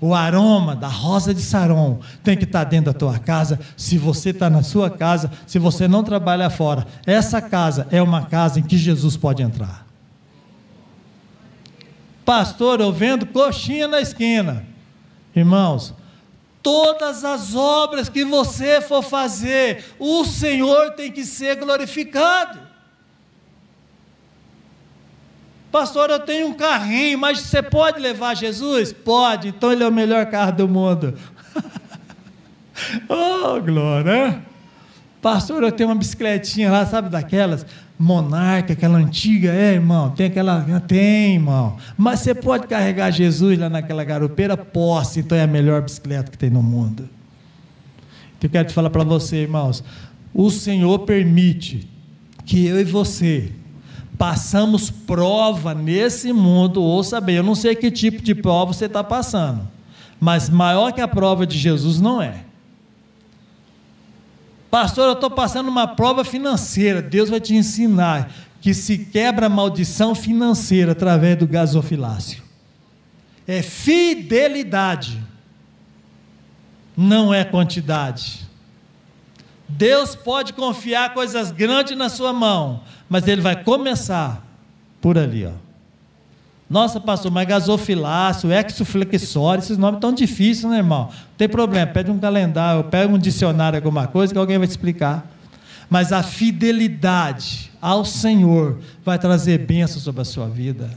O 0.00 0.14
aroma 0.14 0.74
da 0.74 0.88
rosa 0.88 1.34
de 1.34 1.42
Saron 1.42 1.98
tem 2.22 2.36
que 2.36 2.44
estar 2.44 2.64
tá 2.64 2.70
dentro 2.70 2.92
da 2.92 2.98
tua 2.98 3.18
casa. 3.18 3.58
Se 3.76 3.98
você 3.98 4.30
está 4.30 4.48
na 4.48 4.62
sua 4.62 4.88
casa, 4.88 5.30
se 5.46 5.58
você 5.58 5.86
não 5.88 6.04
trabalha 6.04 6.48
fora, 6.48 6.86
essa 7.04 7.42
casa 7.42 7.86
é 7.90 8.00
uma 8.00 8.26
casa 8.26 8.60
em 8.60 8.62
que 8.62 8.78
Jesus 8.78 9.16
pode 9.16 9.42
entrar. 9.42 9.86
Pastor, 12.24 12.80
eu 12.80 12.92
vendo 12.92 13.26
coxinha 13.26 13.88
na 13.88 14.00
esquina. 14.00 14.64
Irmãos, 15.34 15.92
Todas 16.62 17.24
as 17.24 17.54
obras 17.54 18.08
que 18.08 18.24
você 18.24 18.80
for 18.80 19.02
fazer, 19.02 19.84
o 19.98 20.24
Senhor 20.24 20.90
tem 20.92 21.10
que 21.10 21.24
ser 21.24 21.56
glorificado. 21.56 22.58
Pastor, 25.72 26.10
eu 26.10 26.18
tenho 26.18 26.48
um 26.48 26.54
carrinho, 26.54 27.18
mas 27.18 27.40
você 27.40 27.62
pode 27.62 28.00
levar 28.00 28.34
Jesus? 28.34 28.92
Pode, 28.92 29.48
então 29.48 29.72
ele 29.72 29.84
é 29.84 29.88
o 29.88 29.92
melhor 29.92 30.26
carro 30.26 30.52
do 30.52 30.68
mundo. 30.68 31.16
oh, 33.08 33.60
glória! 33.60 34.42
Pastor, 35.22 35.62
eu 35.62 35.70
tenho 35.70 35.88
uma 35.88 35.94
bicicletinha 35.94 36.70
lá, 36.70 36.84
sabe 36.86 37.08
daquelas? 37.08 37.64
Monarca, 38.00 38.72
aquela 38.72 38.96
antiga, 38.96 39.52
é, 39.52 39.74
irmão, 39.74 40.08
tem 40.08 40.28
aquela, 40.28 40.62
tem, 40.88 41.34
irmão. 41.34 41.76
Mas 41.98 42.20
você 42.20 42.34
pode 42.34 42.66
carregar 42.66 43.10
Jesus 43.10 43.58
lá 43.58 43.68
naquela 43.68 44.02
garupeira? 44.02 44.56
Posso, 44.56 45.20
então 45.20 45.36
é 45.36 45.42
a 45.42 45.46
melhor 45.46 45.82
bicicleta 45.82 46.30
que 46.30 46.38
tem 46.38 46.48
no 46.48 46.62
mundo. 46.62 47.06
Então 48.38 48.48
eu 48.48 48.50
quero 48.50 48.68
te 48.68 48.72
falar 48.72 48.88
para 48.88 49.04
você, 49.04 49.42
irmãos, 49.42 49.84
o 50.32 50.50
Senhor 50.50 51.00
permite 51.00 51.86
que 52.46 52.66
eu 52.66 52.80
e 52.80 52.84
você 52.84 53.52
passamos 54.16 54.90
prova 54.90 55.74
nesse 55.74 56.32
mundo, 56.32 56.82
ouça 56.82 57.20
bem, 57.20 57.36
eu 57.36 57.42
não 57.42 57.54
sei 57.54 57.74
que 57.74 57.90
tipo 57.90 58.22
de 58.22 58.34
prova 58.34 58.72
você 58.72 58.86
está 58.86 59.04
passando, 59.04 59.68
mas 60.18 60.48
maior 60.48 60.90
que 60.92 61.02
a 61.02 61.08
prova 61.08 61.46
de 61.46 61.58
Jesus 61.58 62.00
não 62.00 62.22
é. 62.22 62.44
Pastor, 64.70 65.06
eu 65.08 65.12
estou 65.14 65.30
passando 65.30 65.68
uma 65.68 65.88
prova 65.88 66.24
financeira. 66.24 67.02
Deus 67.02 67.28
vai 67.28 67.40
te 67.40 67.54
ensinar 67.54 68.30
que 68.60 68.72
se 68.72 68.98
quebra 68.98 69.46
a 69.46 69.48
maldição 69.48 70.14
financeira 70.14 70.92
através 70.92 71.36
do 71.36 71.46
gasofilácio. 71.46 72.42
É 73.46 73.62
fidelidade, 73.62 75.20
não 76.96 77.34
é 77.34 77.42
quantidade. 77.44 78.48
Deus 79.68 80.14
pode 80.14 80.52
confiar 80.52 81.14
coisas 81.14 81.50
grandes 81.50 81.96
na 81.96 82.08
sua 82.08 82.32
mão, 82.32 82.82
mas 83.08 83.26
Ele 83.26 83.40
vai 83.40 83.64
começar 83.64 84.46
por 85.00 85.18
ali, 85.18 85.46
ó. 85.46 85.69
Nossa, 86.70 87.00
pastor, 87.00 87.32
mas 87.32 87.48
gasofilácio, 87.48 88.52
exoflexório, 88.52 89.60
esses 89.60 89.76
nomes 89.76 89.98
tão 89.98 90.12
difíceis, 90.12 90.70
né, 90.70 90.76
irmão? 90.76 91.08
Não 91.10 91.36
tem 91.36 91.48
problema, 91.48 91.88
pede 91.88 92.12
um 92.12 92.18
calendário, 92.18 92.84
pega 92.84 93.12
um 93.12 93.18
dicionário, 93.18 93.76
alguma 93.76 94.06
coisa, 94.06 94.32
que 94.32 94.38
alguém 94.38 94.56
vai 94.56 94.68
te 94.68 94.70
explicar. 94.70 95.28
Mas 95.90 96.12
a 96.12 96.22
fidelidade 96.22 97.72
ao 97.82 98.04
Senhor 98.04 98.78
vai 99.04 99.18
trazer 99.18 99.58
bênção 99.58 100.00
sobre 100.00 100.22
a 100.22 100.24
sua 100.24 100.46
vida. 100.46 100.88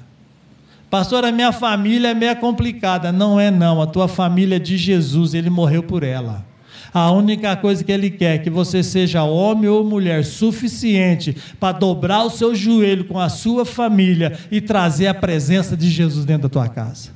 Pastor, 0.92 1.26
a 1.26 1.32
minha 1.32 1.52
família 1.52 2.10
é 2.10 2.14
meio 2.14 2.36
complicada. 2.36 3.12
Não 3.12 3.40
é, 3.40 3.50
não. 3.50 3.82
A 3.82 3.88
tua 3.88 4.08
família 4.08 4.58
é 4.58 4.60
de 4.60 4.78
Jesus, 4.78 5.34
ele 5.34 5.50
morreu 5.50 5.82
por 5.82 6.04
ela. 6.04 6.46
A 6.94 7.10
única 7.10 7.56
coisa 7.56 7.84
que 7.84 7.92
Ele 7.92 8.12
quer 8.12 8.36
é 8.36 8.38
que 8.38 8.52
você 8.52 8.84
seja 8.84 9.24
homem 9.24 9.68
ou 9.68 9.84
mulher 9.84 10.24
suficiente 10.24 11.36
para 11.60 11.76
dobrar 11.76 12.24
o 12.24 12.30
seu 12.30 12.54
joelho 12.54 13.06
com 13.06 13.20
a 13.20 13.30
sua 13.30 13.66
família 13.66 14.38
e 14.52 14.62
trazer 14.62 15.08
a 15.08 15.14
presença 15.14 15.76
de 15.76 15.90
Jesus 15.90 16.24
dentro 16.24 16.44
da 16.44 16.50
tua 16.50 16.70
casa. 16.70 17.10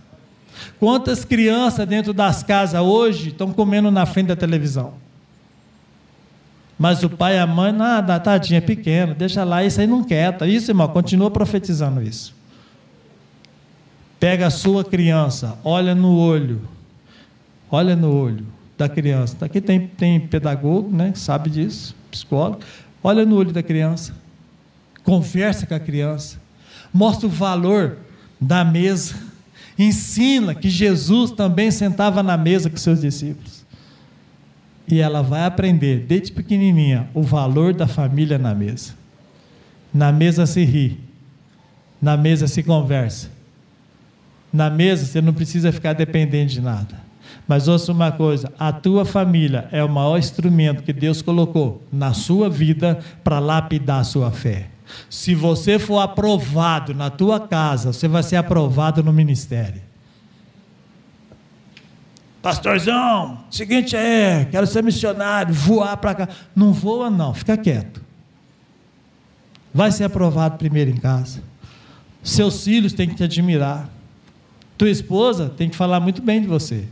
Quantas 0.80 1.24
crianças 1.24 1.88
dentro 1.88 2.12
das 2.12 2.42
casas 2.42 2.82
hoje 2.82 3.30
estão 3.30 3.54
comendo 3.54 3.92
na 3.92 4.08
frente 4.08 4.28
da 4.28 4.36
televisão? 4.36 4.94
Mas 6.80 7.04
o 7.04 7.10
pai 7.10 7.36
e 7.36 7.40
a 7.40 7.46
mãe, 7.46 7.72
nada, 7.72 8.20
tadinha, 8.20 8.58
é 8.58 8.62
pequeno, 8.62 9.14
deixa 9.14 9.44
lá, 9.44 9.64
isso 9.64 9.80
aí 9.80 9.86
não 9.86 10.04
quer. 10.04 10.36
Isso, 10.48 10.72
irmão, 10.72 10.88
continua 10.88 11.30
profetizando 11.30 12.02
isso. 12.02 12.36
Pega 14.20 14.48
a 14.48 14.52
sua 14.52 14.84
criança, 14.84 15.60
olha 15.64 15.94
no 15.94 16.18
olho, 16.18 16.62
olha 17.70 17.96
no 17.96 18.12
olho 18.12 18.57
da 18.78 18.88
criança. 18.88 19.38
Aqui 19.44 19.60
tem, 19.60 19.88
tem 19.88 20.20
pedagogo, 20.20 20.96
né, 20.96 21.12
sabe 21.16 21.50
disso, 21.50 21.96
psicólogo. 22.12 22.60
Olha 23.04 23.26
no 23.26 23.36
olho 23.36 23.52
da 23.52 23.64
criança, 23.64 24.14
conversa 25.04 25.66
com 25.66 25.74
a 25.74 25.80
criança, 25.80 26.40
mostra 26.94 27.28
o 27.28 27.30
valor 27.30 27.98
da 28.40 28.64
mesa, 28.64 29.16
ensina 29.78 30.54
que 30.54 30.70
Jesus 30.70 31.32
também 31.32 31.72
sentava 31.72 32.22
na 32.22 32.38
mesa 32.38 32.70
com 32.70 32.78
seus 32.78 33.02
discípulos. 33.02 33.66
E 34.88 35.00
ela 35.00 35.22
vai 35.22 35.46
aprender, 35.46 36.06
desde 36.08 36.32
pequenininha, 36.32 37.10
o 37.14 37.22
valor 37.22 37.74
da 37.74 37.88
família 37.88 38.38
na 38.38 38.56
mesa. 38.56 38.94
Na 39.94 40.12
mesa 40.12 40.46
se 40.46 40.64
ri, 40.64 41.00
na 42.02 42.16
mesa 42.16 42.48
se 42.48 42.64
conversa. 42.64 43.30
Na 44.52 44.70
mesa 44.70 45.06
você 45.06 45.20
não 45.20 45.34
precisa 45.34 45.72
ficar 45.74 45.94
dependente 45.94 46.54
de 46.54 46.62
nada. 46.62 47.07
Mas 47.48 47.68
ouça 47.68 47.92
uma 47.92 48.12
coisa: 48.12 48.52
a 48.58 48.72
tua 48.72 49.04
família 49.04 49.68
é 49.72 49.84
o 49.84 49.90
maior 49.90 50.18
instrumento 50.18 50.84
que 50.84 50.94
Deus 50.94 51.22
colocou 51.22 51.82
na 51.92 52.14
sua 52.14 52.50
vida 52.50 53.00
para 53.24 53.40
lapidar 53.40 54.02
a 54.02 54.04
sua 54.06 54.32
fé. 54.32 54.70
Se 55.10 55.36
você 55.36 55.78
for 55.78 56.00
aprovado 56.00 56.94
na 56.94 57.10
tua 57.10 57.40
casa, 57.40 57.92
você 57.92 58.08
vai 58.08 58.24
ser 58.24 58.38
aprovado 58.38 59.04
no 59.04 59.12
ministério. 59.12 59.82
Pastorzão, 62.42 63.40
seguinte 63.50 63.96
é, 63.96 64.48
quero 64.50 64.66
ser 64.66 64.82
missionário, 64.82 65.54
voar 65.54 65.98
para 65.98 66.16
cá. 66.16 66.30
Não 66.56 66.72
voa, 66.72 67.10
não, 67.10 67.34
fica 67.34 67.58
quieto. 67.58 68.02
Vai 69.74 69.92
ser 69.92 70.06
aprovado 70.06 70.58
primeiro 70.58 70.90
em 70.90 70.98
casa. 70.98 71.44
Seus 72.24 72.64
filhos 72.64 72.94
têm 72.94 73.10
que 73.10 73.16
te 73.16 73.24
admirar. 73.24 73.90
Tua 74.78 74.90
esposa 74.90 75.50
tem 75.50 75.70
que 75.70 75.76
falar 75.76 76.00
muito 76.00 76.22
bem 76.22 76.42
de 76.42 76.48
você. 76.48 76.86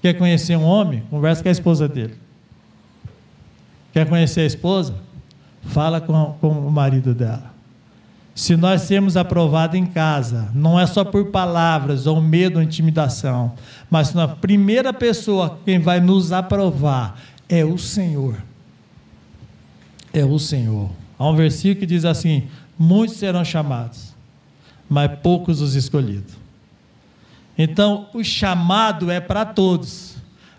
Quer 0.00 0.14
conhecer 0.14 0.56
um 0.56 0.64
homem? 0.64 1.02
Conversa 1.10 1.42
com 1.42 1.48
a 1.48 1.52
esposa 1.52 1.88
dele. 1.88 2.14
Quer 3.92 4.08
conhecer 4.08 4.42
a 4.42 4.46
esposa? 4.46 4.94
Fala 5.62 6.00
com, 6.00 6.36
com 6.40 6.48
o 6.48 6.70
marido 6.70 7.14
dela. 7.14 7.52
Se 8.34 8.56
nós 8.56 8.82
sermos 8.82 9.16
aprovados 9.16 9.76
em 9.76 9.84
casa, 9.84 10.48
não 10.54 10.78
é 10.78 10.86
só 10.86 11.04
por 11.04 11.26
palavras 11.26 12.06
ou 12.06 12.20
medo 12.20 12.58
ou 12.58 12.62
intimidação, 12.62 13.54
mas 13.90 14.16
a 14.16 14.28
primeira 14.28 14.92
pessoa 14.92 15.58
quem 15.64 15.80
vai 15.80 16.00
nos 16.00 16.30
aprovar 16.30 17.20
é 17.48 17.64
o 17.64 17.76
Senhor. 17.76 18.36
É 20.12 20.24
o 20.24 20.38
Senhor. 20.38 20.88
Há 21.18 21.28
um 21.28 21.34
versículo 21.34 21.80
que 21.80 21.86
diz 21.86 22.04
assim: 22.04 22.44
Muitos 22.78 23.16
serão 23.16 23.44
chamados, 23.44 24.14
mas 24.88 25.10
poucos 25.20 25.60
os 25.60 25.74
escolhidos. 25.74 26.34
Então, 27.58 28.06
o 28.14 28.22
chamado 28.22 29.10
é 29.10 29.20
para 29.20 29.44
todos, 29.44 30.14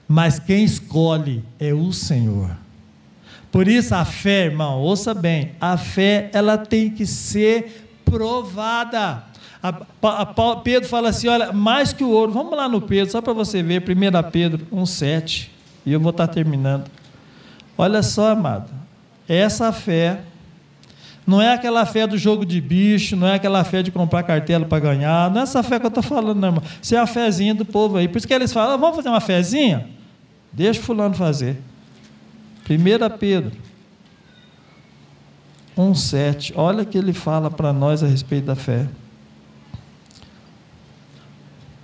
mas 0.06 0.38
quem 0.38 0.66
escolhe 0.66 1.42
é 1.58 1.74
o 1.74 1.94
Senhor. 1.94 2.52
Por 3.50 3.70
isso 3.70 3.96
a 3.96 4.04
fé, 4.04 4.46
irmão, 4.46 4.80
ouça 4.80 5.14
bem, 5.14 5.54
a 5.62 5.78
fé 5.78 6.30
ela 6.34 6.58
tem 6.58 6.90
que 6.90 7.06
ser 7.06 7.90
provada. 8.04 9.24
A, 9.64 9.70
a, 10.02 10.22
a, 10.22 10.56
Pedro 10.58 10.88
fala 10.88 11.10
assim: 11.10 11.28
olha, 11.30 11.52
mais 11.52 11.94
que 11.94 12.04
o 12.04 12.10
ouro, 12.10 12.32
vamos 12.32 12.56
lá 12.56 12.68
no 12.68 12.82
Pedro, 12.82 13.12
só 13.12 13.22
para 13.22 13.34
você 13.34 13.64
ver, 13.64 13.82
1 13.82 14.30
Pedro 14.30 14.68
1,7, 14.72 15.48
e 15.86 15.94
eu 15.94 16.00
vou 16.00 16.12
estar 16.12 16.28
terminando. 16.28 16.86
Olha 17.78 18.04
só, 18.04 18.32
amado, 18.32 18.70
essa 19.28 19.72
fé 19.72 20.20
não 21.30 21.40
é 21.40 21.54
aquela 21.54 21.86
fé 21.86 22.08
do 22.08 22.18
jogo 22.18 22.44
de 22.44 22.60
bicho, 22.60 23.16
não 23.16 23.28
é 23.28 23.36
aquela 23.36 23.64
fé 23.64 23.84
de 23.84 23.92
comprar 23.92 24.24
cartela 24.24 24.66
para 24.66 24.80
ganhar, 24.80 25.30
não 25.30 25.42
é 25.42 25.44
essa 25.44 25.62
fé 25.62 25.80
que 25.80 25.86
eu 25.86 25.90
estou 25.90 26.02
falando, 26.02 26.40
não, 26.40 26.48
irmão. 26.48 26.64
Isso 26.82 26.96
é 26.96 26.98
a 26.98 27.06
fezinha 27.06 27.54
do 27.54 27.64
povo 27.64 27.98
aí. 27.98 28.08
Por 28.08 28.18
isso 28.18 28.28
que 28.28 28.34
eles 28.34 28.52
falam, 28.52 28.74
ah, 28.74 28.78
vamos 28.78 28.96
fazer 28.96 29.10
uma 29.10 29.22
fezinha? 29.22 29.88
Deixa 30.52 30.82
fulano 30.82 31.14
fazer. 31.14 31.62
1 32.68 33.18
Pedro 33.20 33.52
1,7. 35.78 36.54
Olha 36.56 36.82
o 36.82 36.86
que 36.86 36.98
ele 36.98 37.14
fala 37.14 37.52
para 37.52 37.72
nós 37.72 38.04
a 38.04 38.08
respeito 38.08 38.46
da 38.46 38.56
fé. 38.56 38.88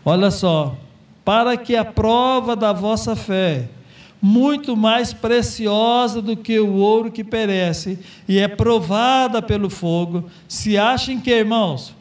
Olha 0.04 0.32
só. 0.32 0.76
Para 1.24 1.56
que 1.56 1.76
a 1.76 1.86
prova 1.86 2.56
da 2.56 2.74
vossa 2.74 3.16
fé, 3.16 3.70
muito 4.26 4.76
mais 4.76 5.14
preciosa 5.14 6.20
do 6.20 6.36
que 6.36 6.60
o 6.60 6.74
ouro 6.78 7.12
que 7.12 7.24
perece 7.24 8.00
e 8.28 8.40
é 8.40 8.48
provada 8.48 9.40
pelo 9.40 9.70
fogo, 9.70 10.28
se 10.48 10.80
achem 10.80 11.20
que, 11.20 11.30
irmãos, 11.30 11.94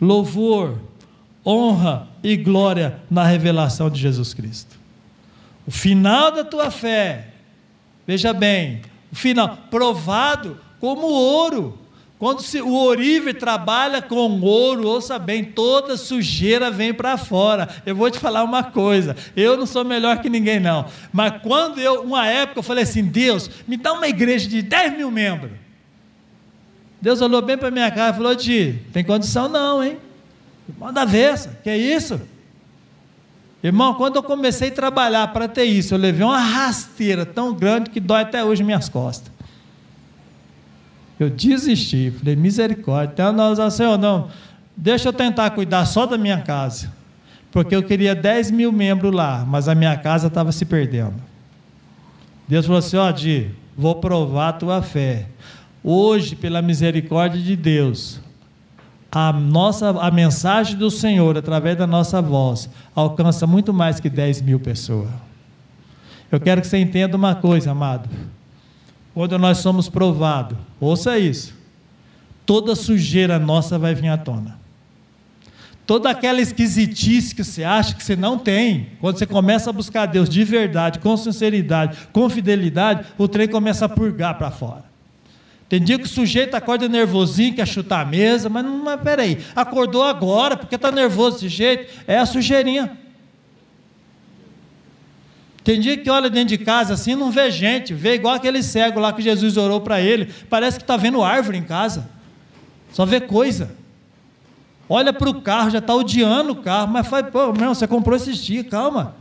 louvor, 0.00 0.78
honra 1.44 2.06
e 2.22 2.36
glória 2.36 3.00
na 3.10 3.24
revelação 3.24 3.90
de 3.90 4.00
Jesus 4.00 4.32
Cristo. 4.32 4.78
O 5.66 5.72
final 5.72 6.30
da 6.30 6.44
tua 6.44 6.70
fé, 6.70 7.30
veja 8.06 8.32
bem, 8.32 8.82
o 9.10 9.16
final, 9.16 9.58
provado 9.68 10.60
como 10.78 11.08
ouro, 11.08 11.76
quando 12.22 12.40
o 12.62 12.72
ourive 12.72 13.34
trabalha 13.34 14.00
com 14.00 14.40
ouro, 14.42 14.86
ouça 14.86 15.18
bem, 15.18 15.42
toda 15.42 15.96
sujeira 15.96 16.70
vem 16.70 16.94
para 16.94 17.16
fora. 17.16 17.68
Eu 17.84 17.96
vou 17.96 18.08
te 18.12 18.20
falar 18.20 18.44
uma 18.44 18.62
coisa, 18.62 19.16
eu 19.34 19.56
não 19.56 19.66
sou 19.66 19.84
melhor 19.84 20.18
que 20.22 20.30
ninguém 20.30 20.60
não, 20.60 20.86
mas 21.12 21.42
quando 21.42 21.80
eu, 21.80 22.02
uma 22.02 22.24
época 22.28 22.60
eu 22.60 22.62
falei 22.62 22.84
assim, 22.84 23.02
Deus, 23.02 23.50
me 23.66 23.76
dá 23.76 23.92
uma 23.92 24.06
igreja 24.06 24.48
de 24.48 24.62
10 24.62 24.98
mil 24.98 25.10
membros. 25.10 25.50
Deus 27.00 27.20
olhou 27.20 27.42
bem 27.42 27.58
para 27.58 27.72
minha 27.72 27.90
cara 27.90 28.12
e 28.12 28.16
falou, 28.16 28.36
Ti, 28.36 28.80
tem 28.92 29.02
condição 29.02 29.48
não, 29.48 29.82
hein? 29.82 29.98
Manda 30.78 31.04
ver, 31.04 31.36
que 31.64 31.70
é 31.70 31.76
isso? 31.76 32.20
Irmão, 33.64 33.94
quando 33.94 34.14
eu 34.14 34.22
comecei 34.22 34.68
a 34.68 34.72
trabalhar 34.72 35.32
para 35.32 35.48
ter 35.48 35.64
isso, 35.64 35.94
eu 35.94 35.98
levei 35.98 36.24
uma 36.24 36.38
rasteira 36.38 37.26
tão 37.26 37.52
grande 37.52 37.90
que 37.90 37.98
dói 37.98 38.22
até 38.22 38.44
hoje 38.44 38.62
minhas 38.62 38.88
costas. 38.88 39.31
Eu 41.22 41.30
desisti, 41.30 42.10
falei, 42.10 42.34
misericórdia. 42.34 43.12
Então 43.12 43.32
nós 43.32 43.58
assim, 43.60 43.78
Senhor, 43.78 43.96
não, 43.96 44.28
deixa 44.76 45.08
eu 45.08 45.12
tentar 45.12 45.50
cuidar 45.50 45.86
só 45.86 46.04
da 46.04 46.18
minha 46.18 46.40
casa. 46.40 46.92
Porque 47.50 47.76
eu 47.76 47.82
queria 47.82 48.14
10 48.14 48.50
mil 48.50 48.72
membros 48.72 49.14
lá, 49.14 49.44
mas 49.46 49.68
a 49.68 49.74
minha 49.74 49.96
casa 49.96 50.26
estava 50.26 50.50
se 50.50 50.64
perdendo. 50.64 51.14
Deus 52.48 52.66
falou 52.66 52.78
assim: 52.78 52.96
ó, 52.96 53.08
oh, 53.08 53.12
Di, 53.12 53.50
vou 53.76 53.94
provar 53.96 54.48
a 54.48 54.52
tua 54.52 54.82
fé. 54.82 55.26
Hoje, 55.84 56.34
pela 56.34 56.62
misericórdia 56.62 57.40
de 57.40 57.54
Deus, 57.54 58.20
a 59.10 59.32
nossa 59.32 59.90
a 59.90 60.10
mensagem 60.10 60.76
do 60.76 60.90
Senhor 60.90 61.36
através 61.36 61.76
da 61.76 61.86
nossa 61.86 62.22
voz 62.22 62.70
alcança 62.94 63.46
muito 63.46 63.72
mais 63.72 64.00
que 64.00 64.08
10 64.08 64.42
mil 64.42 64.58
pessoas. 64.58 65.10
Eu 66.30 66.40
quero 66.40 66.62
que 66.62 66.66
você 66.66 66.78
entenda 66.78 67.16
uma 67.16 67.34
coisa, 67.34 67.70
amado 67.70 68.08
quando 69.14 69.38
nós 69.38 69.58
somos 69.58 69.88
provados, 69.88 70.56
ouça 70.80 71.18
isso, 71.18 71.54
toda 72.46 72.74
sujeira 72.74 73.38
nossa 73.38 73.78
vai 73.78 73.94
vir 73.94 74.08
à 74.08 74.16
tona. 74.16 74.60
Toda 75.84 76.10
aquela 76.10 76.40
esquisitice 76.40 77.34
que 77.34 77.42
você 77.42 77.64
acha 77.64 77.94
que 77.94 78.02
você 78.02 78.14
não 78.14 78.38
tem, 78.38 78.90
quando 79.00 79.18
você 79.18 79.26
começa 79.26 79.68
a 79.68 79.72
buscar 79.72 80.06
Deus 80.06 80.28
de 80.28 80.44
verdade, 80.44 81.00
com 81.00 81.16
sinceridade, 81.16 81.98
com 82.12 82.30
fidelidade, 82.30 83.06
o 83.18 83.26
trem 83.26 83.48
começa 83.48 83.84
a 83.84 83.88
purgar 83.88 84.38
para 84.38 84.50
fora. 84.50 84.84
Tem 85.68 85.82
dia 85.82 85.98
que 85.98 86.04
o 86.04 86.08
sujeito 86.08 86.54
acorda 86.54 86.88
nervosinho, 86.88 87.54
quer 87.54 87.66
chutar 87.66 88.02
a 88.02 88.04
mesa, 88.04 88.48
mas 88.48 88.64
não, 88.64 88.84
mas 88.84 89.00
peraí, 89.00 89.38
acordou 89.56 90.02
agora, 90.02 90.56
porque 90.56 90.76
está 90.76 90.92
nervoso 90.92 91.36
desse 91.36 91.48
jeito, 91.48 91.90
é 92.06 92.18
a 92.18 92.26
sujeirinha. 92.26 93.01
Tem 95.64 95.78
dia 95.78 95.96
que 95.96 96.10
olha 96.10 96.28
dentro 96.28 96.48
de 96.48 96.58
casa 96.58 96.94
assim, 96.94 97.14
não 97.14 97.30
vê 97.30 97.50
gente, 97.50 97.94
vê 97.94 98.14
igual 98.14 98.34
aquele 98.34 98.62
cego 98.62 98.98
lá 98.98 99.12
que 99.12 99.22
Jesus 99.22 99.56
orou 99.56 99.80
para 99.80 100.00
ele, 100.00 100.28
parece 100.50 100.78
que 100.78 100.82
está 100.82 100.96
vendo 100.96 101.22
árvore 101.22 101.56
em 101.56 101.62
casa, 101.62 102.08
só 102.92 103.06
vê 103.06 103.20
coisa. 103.20 103.70
Olha 104.88 105.12
para 105.12 105.30
o 105.30 105.40
carro, 105.40 105.70
já 105.70 105.78
está 105.78 105.94
odiando 105.94 106.52
o 106.52 106.56
carro, 106.56 106.88
mas 106.92 107.06
faz, 107.06 107.26
pô, 107.30 107.52
meu, 107.52 107.74
você 107.74 107.86
comprou 107.86 108.16
esses 108.16 108.36
dias, 108.38 108.66
calma. 108.68 109.14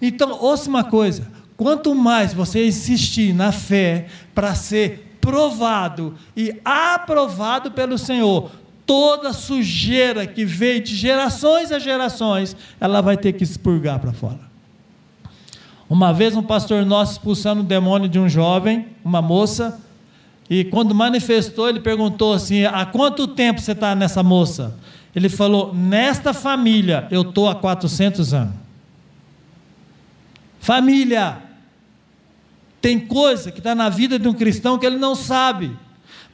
Então, 0.00 0.36
ouça 0.40 0.68
uma 0.68 0.82
coisa: 0.82 1.30
quanto 1.56 1.94
mais 1.94 2.32
você 2.34 2.66
insistir 2.66 3.32
na 3.32 3.52
fé 3.52 4.06
para 4.34 4.54
ser 4.54 5.16
provado 5.20 6.14
e 6.36 6.60
aprovado 6.64 7.70
pelo 7.70 7.96
Senhor, 7.96 8.50
toda 8.84 9.32
sujeira 9.32 10.26
que 10.26 10.44
veio 10.44 10.82
de 10.82 10.96
gerações 10.96 11.70
a 11.70 11.78
gerações, 11.78 12.56
ela 12.80 13.00
vai 13.00 13.16
ter 13.16 13.32
que 13.34 13.44
expurgar 13.44 13.98
para 14.00 14.12
fora. 14.12 14.53
Uma 15.94 16.12
vez 16.12 16.34
um 16.36 16.42
pastor 16.42 16.84
nosso 16.84 17.12
expulsando 17.12 17.60
o 17.60 17.64
demônio 17.64 18.08
de 18.08 18.18
um 18.18 18.28
jovem, 18.28 18.88
uma 19.04 19.22
moça, 19.22 19.80
e 20.50 20.64
quando 20.64 20.92
manifestou, 20.92 21.68
ele 21.68 21.78
perguntou 21.78 22.32
assim: 22.32 22.64
há 22.64 22.84
quanto 22.84 23.28
tempo 23.28 23.60
você 23.60 23.70
está 23.70 23.94
nessa 23.94 24.20
moça? 24.20 24.76
Ele 25.14 25.28
falou: 25.28 25.72
nesta 25.72 26.34
família 26.34 27.06
eu 27.12 27.22
estou 27.22 27.48
há 27.48 27.54
400 27.54 28.34
anos. 28.34 28.54
Família. 30.58 31.38
Tem 32.80 32.98
coisa 32.98 33.52
que 33.52 33.60
está 33.60 33.72
na 33.72 33.88
vida 33.88 34.18
de 34.18 34.26
um 34.26 34.34
cristão 34.34 34.76
que 34.76 34.84
ele 34.84 34.98
não 34.98 35.14
sabe. 35.14 35.76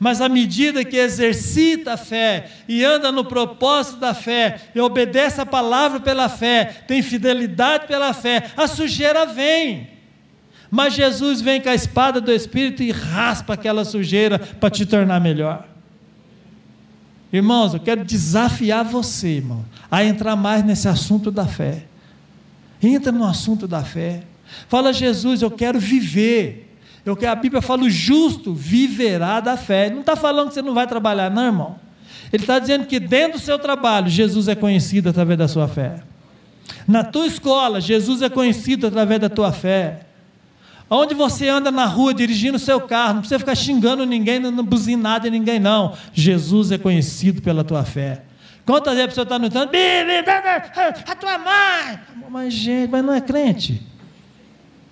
Mas 0.01 0.22
à 0.22 0.30
medida 0.30 0.82
que 0.82 0.96
exercita 0.96 1.92
a 1.92 1.96
fé 1.98 2.51
e 2.66 2.82
anda 2.82 3.12
no 3.12 3.22
propósito 3.22 3.98
da 3.98 4.14
fé, 4.14 4.59
e 4.74 4.80
obedece 4.80 5.42
a 5.42 5.46
palavra 5.46 6.01
pela 6.01 6.26
fé, 6.26 6.84
tem 6.88 7.03
fidelidade 7.03 7.86
pela 7.86 8.14
fé, 8.14 8.51
a 8.57 8.66
sujeira 8.66 9.26
vem. 9.26 9.90
Mas 10.70 10.94
Jesus 10.94 11.42
vem 11.42 11.61
com 11.61 11.68
a 11.68 11.74
espada 11.74 12.18
do 12.18 12.32
Espírito 12.32 12.82
e 12.82 12.90
raspa 12.90 13.53
aquela 13.53 13.84
sujeira 13.84 14.38
para 14.38 14.70
te 14.70 14.86
tornar 14.86 15.20
melhor. 15.20 15.68
Irmãos, 17.30 17.74
eu 17.74 17.80
quero 17.80 18.03
desafiar 18.03 18.84
você, 18.84 19.28
irmão, 19.36 19.66
a 19.90 20.03
entrar 20.03 20.34
mais 20.34 20.64
nesse 20.64 20.88
assunto 20.88 21.30
da 21.30 21.46
fé. 21.46 21.84
Entra 22.82 23.12
no 23.12 23.26
assunto 23.26 23.68
da 23.68 23.84
fé. 23.84 24.22
Fala, 24.66 24.94
Jesus, 24.94 25.42
eu 25.42 25.51
quero 25.51 25.78
viver. 25.78 26.70
Eu 27.05 27.16
quero, 27.16 27.32
a 27.32 27.36
Bíblia 27.36 27.62
fala: 27.62 27.82
o 27.82 27.90
justo 27.90 28.55
viverá 28.55 29.40
da 29.40 29.57
fé. 29.57 29.86
Ele 29.86 29.94
não 29.94 30.01
está 30.01 30.16
falando 30.16 30.48
que 30.48 30.55
você 30.55 30.62
não 30.62 30.74
vai 30.74 30.86
trabalhar, 30.86 31.30
não, 31.30 31.44
irmão. 31.44 31.76
Ele 32.32 32.42
está 32.42 32.59
dizendo 32.59 32.86
que 32.86 33.01
dentro 33.01 33.38
do 33.38 33.42
seu 33.42 33.59
trabalho, 33.59 34.09
Jesus 34.09 34.48
é 34.48 34.55
conhecido 34.55 35.09
através 35.09 35.38
da 35.38 35.48
sua 35.48 35.66
fé. 35.66 36.03
Na 36.86 37.03
tua 37.03 37.26
escola, 37.26 37.80
Jesus 37.80 38.22
é 38.22 38.28
conhecido 38.28 38.86
através 38.86 39.20
da 39.20 39.28
tua 39.28 39.53
fé. 39.53 40.07
Onde 40.88 41.14
você 41.14 41.48
anda 41.48 41.70
na 41.70 41.86
rua 41.86 42.12
dirigindo 42.12 42.57
o 42.57 42.61
seu 42.61 42.80
carro, 42.80 43.14
não 43.14 43.20
precisa 43.20 43.38
ficar 43.38 43.55
xingando 43.55 44.05
ninguém, 44.05 44.40
não 44.40 44.64
buzinar 44.64 45.20
de 45.20 45.30
ninguém, 45.30 45.61
não. 45.61 45.94
Jesus 46.12 46.72
é 46.72 46.78
conhecido 46.78 47.40
pela 47.40 47.62
tua 47.62 47.84
fé. 47.84 48.22
Quantas 48.66 48.94
vezes 48.94 49.05
a 49.05 49.09
pessoa 49.09 49.22
está 49.22 49.38
no 49.38 49.48
tanto, 49.48 49.72
a 51.07 51.14
tua 51.14 51.38
mãe, 51.38 52.01
mas 52.28 52.53
gente, 52.53 52.90
mas 52.90 53.05
não 53.05 53.14
é 53.14 53.20
crente. 53.20 53.82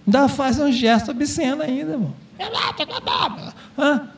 Ainda 0.09 0.27
faz 0.27 0.59
um 0.59 0.73
gesto 0.73 1.11
obsceno 1.11 1.63
ainda, 1.63 1.93
irmão. 1.93 2.15
Hã? 3.77 4.09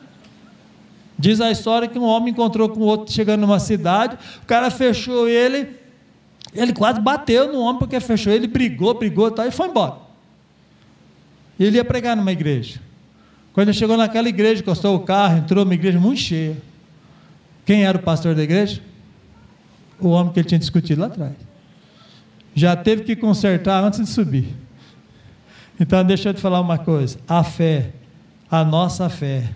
Diz 1.19 1.41
a 1.41 1.51
história 1.51 1.85
que 1.85 1.99
um 1.99 2.05
homem 2.05 2.31
encontrou 2.31 2.69
com 2.69 2.79
outro 2.79 3.13
chegando 3.13 3.41
numa 3.41 3.59
cidade, 3.59 4.17
o 4.41 4.45
cara 4.45 4.71
fechou 4.71 5.27
ele, 5.27 5.75
ele 6.53 6.71
quase 6.71 7.01
bateu 7.01 7.51
no 7.51 7.59
homem 7.59 7.77
porque 7.77 7.99
fechou 7.99 8.31
ele, 8.31 8.47
brigou, 8.47 8.93
brigou 8.93 9.27
e 9.27 9.31
tal, 9.31 9.45
e 9.45 9.51
foi 9.51 9.67
embora. 9.67 9.95
Ele 11.59 11.75
ia 11.75 11.83
pregar 11.83 12.15
numa 12.15 12.31
igreja. 12.31 12.79
Quando 13.51 13.67
ele 13.67 13.77
chegou 13.77 13.97
naquela 13.97 14.29
igreja, 14.29 14.61
encostou 14.61 14.95
o 14.95 15.01
carro, 15.01 15.39
entrou 15.39 15.65
numa 15.65 15.75
igreja 15.75 15.99
muito 15.99 16.21
cheia. 16.21 16.55
Quem 17.65 17.83
era 17.83 17.97
o 17.97 18.01
pastor 18.01 18.33
da 18.33 18.43
igreja? 18.43 18.81
O 19.99 20.07
homem 20.07 20.31
que 20.31 20.39
ele 20.39 20.47
tinha 20.47 20.57
discutido 20.57 21.01
lá 21.01 21.07
atrás. 21.07 21.33
Já 22.55 22.77
teve 22.77 23.03
que 23.03 23.13
consertar 23.13 23.83
antes 23.83 23.99
de 23.99 24.09
subir. 24.09 24.60
Então, 25.81 26.03
deixa 26.03 26.29
eu 26.29 26.33
te 26.35 26.39
falar 26.39 26.61
uma 26.61 26.77
coisa: 26.77 27.17
a 27.27 27.43
fé, 27.43 27.89
a 28.51 28.63
nossa 28.63 29.09
fé, 29.09 29.49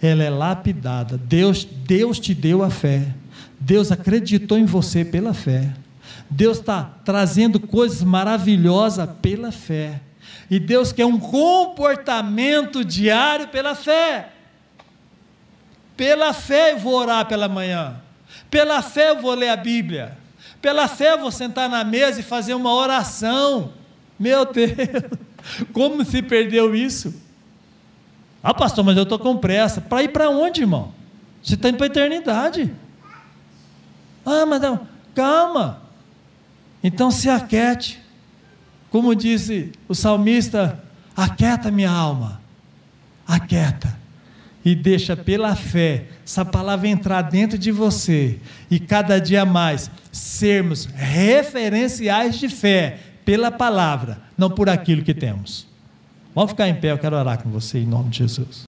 ela 0.00 0.24
é 0.24 0.30
lapidada. 0.30 1.18
Deus, 1.18 1.66
Deus 1.66 2.18
te 2.18 2.32
deu 2.32 2.62
a 2.62 2.70
fé. 2.70 3.06
Deus 3.60 3.92
acreditou 3.92 4.56
em 4.56 4.64
você 4.64 5.04
pela 5.04 5.34
fé. 5.34 5.70
Deus 6.30 6.60
está 6.60 6.82
trazendo 7.04 7.60
coisas 7.60 8.02
maravilhosas 8.02 9.06
pela 9.20 9.52
fé. 9.52 10.00
E 10.50 10.58
Deus 10.58 10.92
quer 10.92 11.04
um 11.04 11.18
comportamento 11.18 12.82
diário 12.82 13.48
pela 13.48 13.74
fé. 13.74 14.30
Pela 15.94 16.32
fé 16.32 16.72
eu 16.72 16.78
vou 16.78 16.94
orar 16.94 17.26
pela 17.26 17.48
manhã. 17.48 17.96
Pela 18.50 18.80
fé 18.80 19.10
eu 19.10 19.20
vou 19.20 19.34
ler 19.34 19.50
a 19.50 19.56
Bíblia. 19.56 20.16
Pela 20.62 20.88
fé 20.88 21.12
eu 21.12 21.18
vou 21.18 21.30
sentar 21.30 21.68
na 21.68 21.84
mesa 21.84 22.20
e 22.20 22.22
fazer 22.22 22.54
uma 22.54 22.72
oração. 22.72 23.72
Meu 24.18 24.46
Deus, 24.50 24.70
como 25.72 26.04
se 26.04 26.22
perdeu 26.22 26.74
isso? 26.74 27.14
Ah, 28.42 28.54
pastor, 28.54 28.84
mas 28.84 28.96
eu 28.96 29.02
estou 29.02 29.18
com 29.18 29.36
pressa. 29.36 29.80
Para 29.80 30.02
ir 30.02 30.08
para 30.08 30.30
onde, 30.30 30.60
irmão? 30.60 30.92
Você 31.42 31.54
está 31.54 31.68
indo 31.68 31.78
para 31.78 31.86
a 31.86 31.90
eternidade. 31.90 32.72
Ah, 34.24 34.46
mas 34.46 34.60
não, 34.60 34.86
calma. 35.14 35.82
Então 36.82 37.10
se 37.10 37.28
aquete. 37.28 38.00
Como 38.90 39.14
disse 39.14 39.72
o 39.88 39.94
salmista, 39.94 40.82
aquieta 41.16 41.70
minha 41.70 41.90
alma, 41.90 42.40
aquieta, 43.26 43.98
e 44.64 44.74
deixa 44.74 45.16
pela 45.16 45.54
fé 45.54 46.06
essa 46.24 46.44
palavra 46.44 46.88
entrar 46.88 47.22
dentro 47.22 47.58
de 47.58 47.70
você, 47.70 48.38
e 48.70 48.78
cada 48.78 49.20
dia 49.20 49.44
mais 49.44 49.90
sermos 50.12 50.86
referenciais 50.86 52.38
de 52.38 52.48
fé 52.48 52.98
pela 53.24 53.50
palavra, 53.50 54.22
não 54.36 54.50
por 54.50 54.68
aquilo 54.68 55.02
que 55.02 55.14
temos. 55.14 55.66
Vamos 56.34 56.52
ficar 56.52 56.68
em 56.68 56.74
pé, 56.74 56.92
eu 56.92 56.98
quero 56.98 57.16
orar 57.16 57.42
com 57.42 57.50
você 57.50 57.78
em 57.78 57.86
nome 57.86 58.10
de 58.10 58.18
Jesus. 58.18 58.64